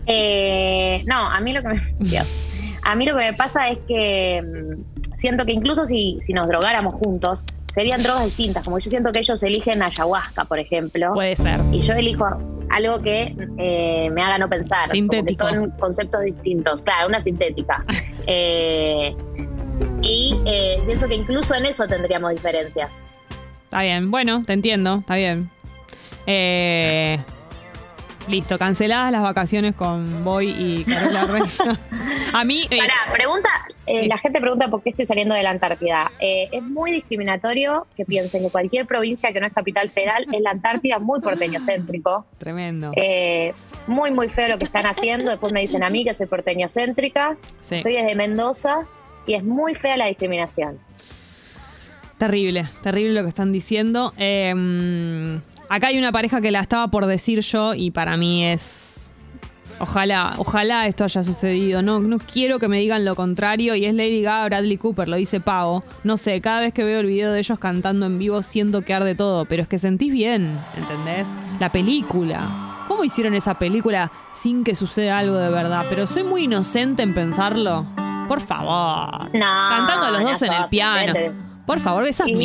Eh, 0.07 1.03
no, 1.05 1.17
a 1.29 1.39
mí 1.39 1.53
lo 1.53 1.61
que 1.61 1.67
me, 1.67 1.81
Dios. 1.99 2.79
a 2.83 2.95
mí 2.95 3.05
lo 3.05 3.15
que 3.15 3.25
me 3.25 3.33
pasa 3.33 3.69
es 3.69 3.77
que 3.87 4.41
mm, 4.41 5.15
siento 5.17 5.45
que 5.45 5.51
incluso 5.51 5.85
si, 5.85 6.17
si 6.19 6.33
nos 6.33 6.47
drogáramos 6.47 6.95
juntos, 6.95 7.45
serían 7.71 8.01
drogas 8.01 8.25
distintas. 8.25 8.63
Como 8.63 8.79
yo 8.79 8.89
siento 8.89 9.11
que 9.11 9.19
ellos 9.19 9.43
eligen 9.43 9.83
ayahuasca, 9.83 10.45
por 10.45 10.57
ejemplo, 10.57 11.13
Puede 11.13 11.35
ser. 11.35 11.59
y 11.71 11.81
yo 11.81 11.93
elijo 11.93 12.25
algo 12.69 13.01
que 13.01 13.35
eh, 13.57 14.09
me 14.11 14.21
haga 14.21 14.37
no 14.37 14.49
pensar. 14.49 14.87
Sintético. 14.87 15.47
son 15.47 15.71
conceptos 15.71 16.21
distintos. 16.23 16.81
Claro, 16.81 17.07
una 17.07 17.19
sintética. 17.19 17.83
Eh, 18.31 19.15
y 20.03 20.39
eh, 20.45 20.75
pienso 20.85 21.07
que 21.07 21.15
incluso 21.15 21.55
en 21.55 21.65
eso 21.65 21.87
tendríamos 21.87 22.29
diferencias. 22.31 23.09
Está 23.63 23.81
bien, 23.81 24.11
bueno, 24.11 24.43
te 24.45 24.53
entiendo, 24.53 24.97
está 24.99 25.15
bien. 25.15 25.49
Eh, 26.27 27.19
listo, 28.29 28.57
canceladas 28.57 29.11
las 29.11 29.21
vacaciones 29.23 29.73
con 29.75 30.23
Boy 30.23 30.49
y 30.57 30.83
Carola 30.83 31.25
Reina. 31.27 31.79
A 32.33 32.43
mí, 32.45 32.61
eh, 32.69 32.77
Pará, 32.77 32.93
pregunta, 33.11 33.49
eh, 33.87 34.01
Sí. 34.01 34.07
la 34.07 34.17
gente 34.19 34.39
pregunta 34.39 34.69
por 34.69 34.83
qué 34.83 34.91
estoy 34.91 35.05
saliendo 35.05 35.33
de 35.33 35.41
la 35.43 35.49
Antártida. 35.49 36.11
Eh, 36.19 36.47
es 36.51 36.61
muy 36.63 36.91
discriminatorio 36.91 37.87
que 37.97 38.05
piensen 38.05 38.43
que 38.43 38.49
cualquier 38.51 38.85
provincia 38.85 39.33
que 39.33 39.39
no 39.39 39.47
es 39.47 39.53
capital 39.53 39.89
federal 39.89 40.25
es 40.31 40.41
la 40.41 40.51
Antártida, 40.51 40.99
muy 40.99 41.19
porteñocéntrico. 41.21 42.25
Tremendo. 42.37 42.91
Muy, 43.87 44.11
muy 44.11 44.29
feo 44.29 44.47
lo 44.47 44.57
que 44.59 44.65
están 44.65 44.85
haciendo. 44.85 45.31
Después 45.31 45.51
me 45.51 45.61
dicen 45.61 45.83
a 45.83 45.89
mí 45.89 46.03
que 46.05 46.13
soy 46.13 46.27
porteñocéntrica. 46.27 47.35
Sí. 47.61 47.75
Estoy 47.77 47.93
desde 47.95 48.13
Mendoza 48.15 48.81
y 49.25 49.33
es 49.33 49.43
muy 49.43 49.73
fea 49.75 49.97
la 49.97 50.05
discriminación. 50.05 50.77
Terrible, 52.19 52.67
terrible 52.83 53.13
lo 53.13 53.23
que 53.23 53.29
están 53.29 53.51
diciendo. 53.53 54.13
Eh, 54.17 54.53
acá 55.69 55.87
hay 55.87 55.97
una 55.97 56.11
pareja 56.11 56.41
que 56.41 56.51
la 56.51 56.61
estaba 56.61 56.89
por 56.89 57.05
decir 57.05 57.39
yo 57.41 57.73
y 57.73 57.91
para 57.91 58.17
mí 58.17 58.45
es. 58.45 59.09
Ojalá, 59.81 60.33
ojalá 60.37 60.87
esto 60.87 61.05
haya 61.05 61.23
sucedido. 61.23 61.81
No, 61.81 62.01
no 62.01 62.17
quiero 62.17 62.59
que 62.59 62.67
me 62.67 62.79
digan 62.79 63.05
lo 63.05 63.15
contrario. 63.15 63.75
Y 63.75 63.85
es 63.85 63.93
Lady 63.93 64.21
Gaga, 64.21 64.45
Bradley 64.45 64.77
Cooper, 64.77 65.07
lo 65.07 65.15
dice 65.15 65.39
Pavo. 65.39 65.85
No 66.03 66.17
sé, 66.17 66.41
cada 66.41 66.59
vez 66.59 66.73
que 66.73 66.83
veo 66.83 66.99
el 66.99 67.05
video 67.05 67.31
de 67.31 67.39
ellos 67.39 67.57
cantando 67.59 68.05
en 68.05 68.19
vivo 68.19 68.43
siento 68.43 68.81
que 68.81 68.93
arde 68.93 69.15
todo. 69.15 69.45
Pero 69.45 69.61
es 69.61 69.69
que 69.69 69.77
sentís 69.77 70.11
bien, 70.11 70.59
¿entendés? 70.75 71.29
La 71.61 71.71
película. 71.71 72.85
¿Cómo 72.89 73.05
hicieron 73.05 73.35
esa 73.35 73.57
película 73.57 74.11
sin 74.33 74.65
que 74.65 74.75
suceda 74.75 75.19
algo 75.19 75.37
de 75.37 75.49
verdad? 75.49 75.85
Pero 75.89 76.07
soy 76.07 76.23
muy 76.23 76.43
inocente 76.43 77.03
en 77.03 77.13
pensarlo. 77.13 77.85
Por 78.27 78.41
favor. 78.41 79.33
No, 79.33 79.45
Cantando 79.69 80.11
los 80.11 80.21
no 80.21 80.29
dos 80.29 80.41
en 80.41 80.53
el 80.53 80.65
piano. 80.65 81.13
Por 81.65 81.79
favor, 81.79 82.05
esas 82.05 82.27
Y 82.27 82.35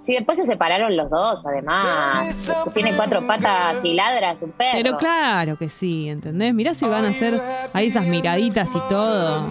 sí, 0.00 0.14
después 0.14 0.38
se 0.38 0.46
separaron 0.46 0.96
los 0.96 1.08
dos, 1.10 1.44
además. 1.46 2.50
Tiene 2.74 2.94
cuatro 2.96 3.26
patas 3.26 3.84
y 3.84 3.94
ladra, 3.94 4.32
es 4.32 4.42
un 4.42 4.50
perro. 4.52 4.78
Pero 4.82 4.96
claro 4.96 5.56
que 5.56 5.68
sí, 5.68 6.08
¿entendés? 6.08 6.52
Mirá 6.54 6.74
si 6.74 6.86
van 6.86 7.04
a 7.04 7.10
hacer 7.10 7.40
ahí 7.72 7.86
esas 7.88 8.06
miraditas 8.06 8.74
y 8.74 8.80
todo. 8.88 9.44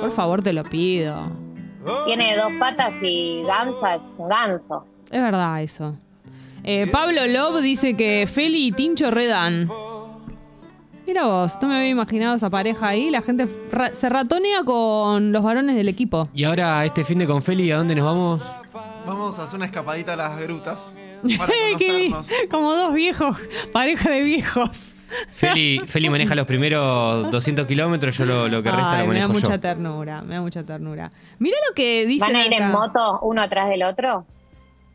Por 0.00 0.10
favor, 0.12 0.42
te 0.42 0.52
lo 0.52 0.62
pido. 0.62 1.16
Tiene 2.06 2.36
dos 2.36 2.52
patas 2.58 2.94
y 3.02 3.42
gansa, 3.42 3.96
es 3.96 4.14
un 4.16 4.28
ganso. 4.28 4.86
Es 5.10 5.20
verdad 5.20 5.60
eso. 5.62 5.96
Eh, 6.62 6.86
Pablo 6.90 7.26
Love 7.26 7.60
dice 7.60 7.94
que 7.94 8.26
Feli 8.26 8.68
y 8.68 8.72
Tincho 8.72 9.10
redan. 9.10 9.68
Mira 11.06 11.24
vos, 11.26 11.58
no 11.60 11.68
me 11.68 11.76
había 11.76 11.90
imaginado 11.90 12.34
esa 12.36 12.48
pareja 12.48 12.88
ahí. 12.88 13.10
La 13.10 13.20
gente 13.20 13.46
ra- 13.70 13.94
se 13.94 14.08
ratonea 14.08 14.64
con 14.64 15.32
los 15.32 15.42
varones 15.42 15.76
del 15.76 15.88
equipo. 15.88 16.28
Y 16.34 16.44
ahora, 16.44 16.82
este 16.86 17.04
fin 17.04 17.18
de 17.18 17.26
con 17.26 17.42
Feli, 17.42 17.70
¿a 17.70 17.76
dónde 17.76 17.94
nos 17.94 18.06
vamos? 18.06 18.40
Vamos 19.06 19.38
a 19.38 19.44
hacer 19.44 19.56
una 19.56 19.66
escapadita 19.66 20.14
a 20.14 20.16
las 20.16 20.38
grutas 20.40 20.94
para 21.38 21.52
conocernos. 21.72 22.30
Como 22.50 22.72
dos 22.74 22.94
viejos, 22.94 23.36
pareja 23.72 24.10
de 24.10 24.22
viejos. 24.22 24.90
Feli, 25.34 25.80
Feli 25.86 26.10
maneja 26.10 26.34
los 26.34 26.46
primeros 26.46 27.30
200 27.30 27.66
kilómetros, 27.66 28.16
yo 28.16 28.24
lo, 28.24 28.48
lo 28.48 28.62
que 28.62 28.70
resta 28.70 28.92
Ay, 28.92 29.06
lo 29.06 29.12
me 29.12 29.20
da 29.20 29.26
manejo 29.28 29.32
mucha 29.32 29.54
yo. 29.56 29.60
ternura, 29.60 30.22
me 30.22 30.34
da 30.34 30.40
mucha 30.40 30.62
ternura. 30.64 31.10
Mira 31.38 31.56
lo 31.68 31.74
que 31.74 32.06
dice. 32.06 32.24
¿Van 32.26 32.34
a 32.36 32.46
ir 32.46 32.52
en 32.52 32.70
moto 32.72 33.20
uno 33.22 33.42
atrás 33.42 33.68
del 33.68 33.82
otro? 33.82 34.24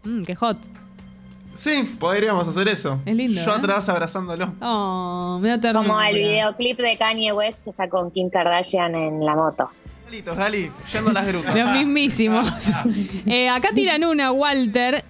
Mm, 0.04 0.24
qué 0.24 0.36
hot. 0.36 0.58
Sí, 1.56 1.95
podríamos 2.00 2.48
hacer 2.48 2.67
eso. 2.69 3.00
Es 3.06 3.15
lindo, 3.15 3.41
Yo 3.43 3.52
¿eh? 3.52 3.56
atrás 3.58 3.88
abrazándolo. 3.89 4.54
Oh, 4.62 5.39
me 5.41 5.50
da 5.50 5.60
ternura. 5.60 5.88
Como 5.88 6.02
el 6.02 6.15
videoclip 6.15 6.80
de 6.80 6.98
Kanye 6.98 7.34
West 7.34 7.63
que 7.63 7.69
está 7.69 7.89
con 7.89 8.12
Kim 8.12 8.30
Kardashian 8.30 8.95
en 8.95 9.26
la 9.26 9.36
moto. 9.36 9.69
Galitos, 10.10 10.38
Gali, 10.38 10.72
yendo 10.91 11.10
a 11.12 11.13
las 11.13 11.28
grutas. 11.28 11.56
Los 11.56 11.72
mismísimos. 11.72 12.48
Eh, 13.28 13.48
acá 13.50 13.69
tiran 13.76 14.04
una, 14.04 14.32
Walter. 14.32 15.04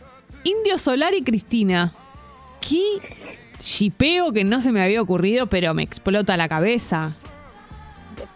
Indio 0.44 0.78
Solar 0.78 1.14
y 1.14 1.22
Cristina. 1.22 1.94
Qué 2.60 2.82
shipeo 3.60 4.34
que 4.34 4.44
no 4.44 4.60
se 4.60 4.72
me 4.74 4.82
había 4.84 5.02
ocurrido, 5.02 5.48
pero 5.48 5.74
me 5.74 5.84
explota 5.84 6.36
la 6.36 6.50
cabeza. 6.50 7.12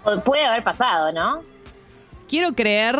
Pu- 0.05 0.23
Puede 0.23 0.45
haber 0.45 0.63
pasado, 0.63 1.11
¿no? 1.11 1.41
Quiero 2.29 2.53
creer 2.53 2.97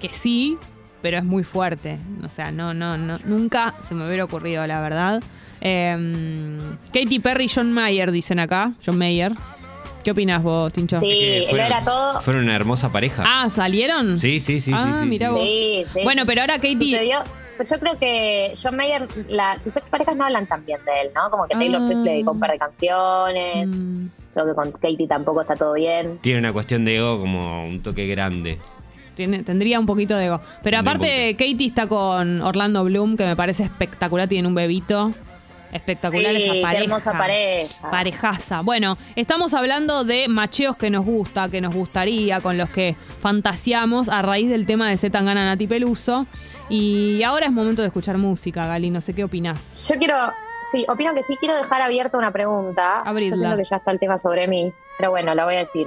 que 0.00 0.08
sí, 0.08 0.56
pero 1.02 1.18
es 1.18 1.24
muy 1.24 1.44
fuerte. 1.44 1.98
O 2.24 2.28
sea, 2.28 2.50
no, 2.50 2.74
no, 2.74 2.96
no, 2.98 3.18
nunca 3.24 3.74
se 3.82 3.94
me 3.94 4.06
hubiera 4.06 4.24
ocurrido, 4.24 4.66
la 4.66 4.80
verdad. 4.80 5.22
Eh, 5.60 6.58
Katy 6.92 7.20
Perry 7.20 7.44
y 7.44 7.48
John 7.48 7.72
Mayer 7.72 8.10
dicen 8.10 8.40
acá. 8.40 8.72
John 8.84 8.98
Mayer. 8.98 9.32
¿Qué 10.04 10.10
opinas 10.10 10.42
vos, 10.42 10.72
Tincho? 10.72 10.98
Sí, 11.00 11.06
Que 11.06 11.48
lo 11.52 11.62
era 11.62 11.82
todo. 11.84 12.20
Fueron 12.22 12.44
una 12.44 12.56
hermosa 12.56 12.90
pareja. 12.90 13.22
Ah, 13.26 13.48
¿salieron? 13.50 14.18
Sí, 14.18 14.40
sí, 14.40 14.58
sí. 14.60 14.72
Ah, 14.74 14.92
sí, 14.94 15.00
sí, 15.00 15.06
mirá 15.06 15.28
sí. 15.28 15.32
vos. 15.32 15.42
Sí, 15.42 15.82
sí. 15.86 16.00
Bueno, 16.04 16.22
sí. 16.22 16.26
pero 16.26 16.40
ahora 16.40 16.56
Katy- 16.58 16.90
Sucedió. 16.90 17.18
Pero 17.58 17.70
yo 17.70 17.80
creo 17.80 17.98
que 17.98 18.54
John 18.60 18.76
Mayer, 18.76 19.06
la- 19.28 19.60
sus 19.60 19.76
exparejas 19.76 20.16
no 20.16 20.24
hablan 20.24 20.46
tan 20.46 20.64
bien 20.64 20.80
de 20.84 21.02
él, 21.02 21.08
¿no? 21.14 21.30
Como 21.30 21.46
que 21.46 21.54
Taylor 21.54 21.80
Ah. 21.80 21.84
Swift 21.84 21.98
le 21.98 22.10
dedicó 22.12 22.32
un 22.32 22.40
par 22.40 22.50
de 22.50 22.58
canciones. 22.58 23.68
Mm. 23.68 24.06
Creo 24.34 24.46
que 24.46 24.54
con 24.54 24.72
Katie 24.72 25.06
tampoco 25.06 25.42
está 25.42 25.54
todo 25.54 25.74
bien. 25.74 26.18
Tiene 26.22 26.40
una 26.40 26.52
cuestión 26.52 26.84
de 26.84 26.96
ego 26.96 27.20
como 27.20 27.62
un 27.66 27.82
toque 27.82 28.06
grande. 28.08 28.58
Tiene- 29.14 29.42
tendría 29.42 29.78
un 29.78 29.84
poquito 29.86 30.16
de 30.16 30.24
ego. 30.26 30.40
Pero 30.62 30.78
aparte, 30.78 31.32
Katie 31.38 31.66
está 31.66 31.86
con 31.86 32.40
Orlando 32.40 32.82
Bloom, 32.82 33.16
que 33.18 33.26
me 33.26 33.36
parece 33.36 33.62
espectacular. 33.64 34.26
Tiene 34.26 34.48
un 34.48 34.54
bebito. 34.54 35.12
Espectacular 35.72 36.36
Sí, 36.36 36.42
esa 36.44 36.52
qué 36.52 36.62
pareja. 36.62 36.84
hermosa 36.84 37.12
pareja. 37.12 37.90
Parejaza. 37.90 38.60
Bueno, 38.60 38.98
estamos 39.16 39.54
hablando 39.54 40.04
de 40.04 40.28
macheos 40.28 40.76
que 40.76 40.90
nos 40.90 41.04
gusta, 41.04 41.48
que 41.48 41.60
nos 41.60 41.74
gustaría, 41.74 42.40
con 42.40 42.58
los 42.58 42.68
que 42.70 42.94
fantaseamos 43.20 44.08
a 44.08 44.20
raíz 44.22 44.50
del 44.50 44.66
tema 44.66 44.88
de 44.90 44.96
Zetangana 44.98 45.46
Nati 45.46 45.66
Peluso. 45.66 46.26
Y 46.68 47.22
ahora 47.22 47.46
es 47.46 47.52
momento 47.52 47.82
de 47.82 47.88
escuchar 47.88 48.18
música, 48.18 48.66
Gali. 48.66 48.90
No 48.90 49.00
sé 49.00 49.14
qué 49.14 49.24
opinás. 49.24 49.86
Yo 49.88 49.96
quiero, 49.96 50.14
sí, 50.70 50.84
opino 50.88 51.14
que 51.14 51.22
sí 51.22 51.36
quiero 51.40 51.56
dejar 51.56 51.82
abierta 51.82 52.16
una 52.18 52.30
pregunta. 52.30 53.00
Abridla. 53.00 53.36
Yo 53.36 53.40
siento 53.40 53.56
que 53.56 53.64
ya 53.64 53.76
está 53.76 53.90
el 53.90 53.98
tema 53.98 54.18
sobre 54.18 54.46
mí, 54.48 54.72
pero 54.98 55.10
bueno, 55.10 55.34
la 55.34 55.44
voy 55.44 55.54
a 55.54 55.58
decir. 55.58 55.86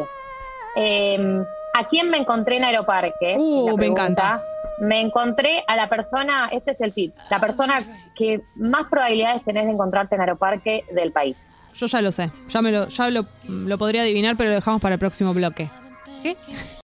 Eh, 0.75 1.43
¿A 1.77 1.83
quién 1.87 2.09
me 2.09 2.17
encontré 2.17 2.57
en 2.57 2.63
Aeroparque? 2.63 3.35
Uh, 3.37 3.77
me 3.77 3.87
encanta. 3.87 4.41
Me 4.79 5.01
encontré 5.01 5.63
a 5.67 5.75
la 5.75 5.87
persona, 5.89 6.49
este 6.51 6.71
es 6.71 6.81
el 6.81 6.93
tip, 6.93 7.13
la 7.29 7.39
persona 7.39 7.79
que 8.15 8.41
más 8.55 8.87
probabilidades 8.89 9.43
tenés 9.43 9.65
de 9.65 9.71
encontrarte 9.71 10.15
en 10.15 10.21
Aeroparque 10.21 10.83
del 10.93 11.11
país. 11.11 11.59
Yo 11.75 11.87
ya 11.87 12.01
lo 12.01 12.11
sé. 12.11 12.31
Ya, 12.49 12.61
me 12.61 12.71
lo, 12.71 12.87
ya 12.87 13.09
lo, 13.09 13.25
lo 13.47 13.77
podría 13.77 14.01
adivinar, 14.01 14.37
pero 14.37 14.49
lo 14.49 14.55
dejamos 14.55 14.81
para 14.81 14.95
el 14.95 14.99
próximo 14.99 15.33
bloque. 15.33 15.69
¿Qué? 16.23 16.35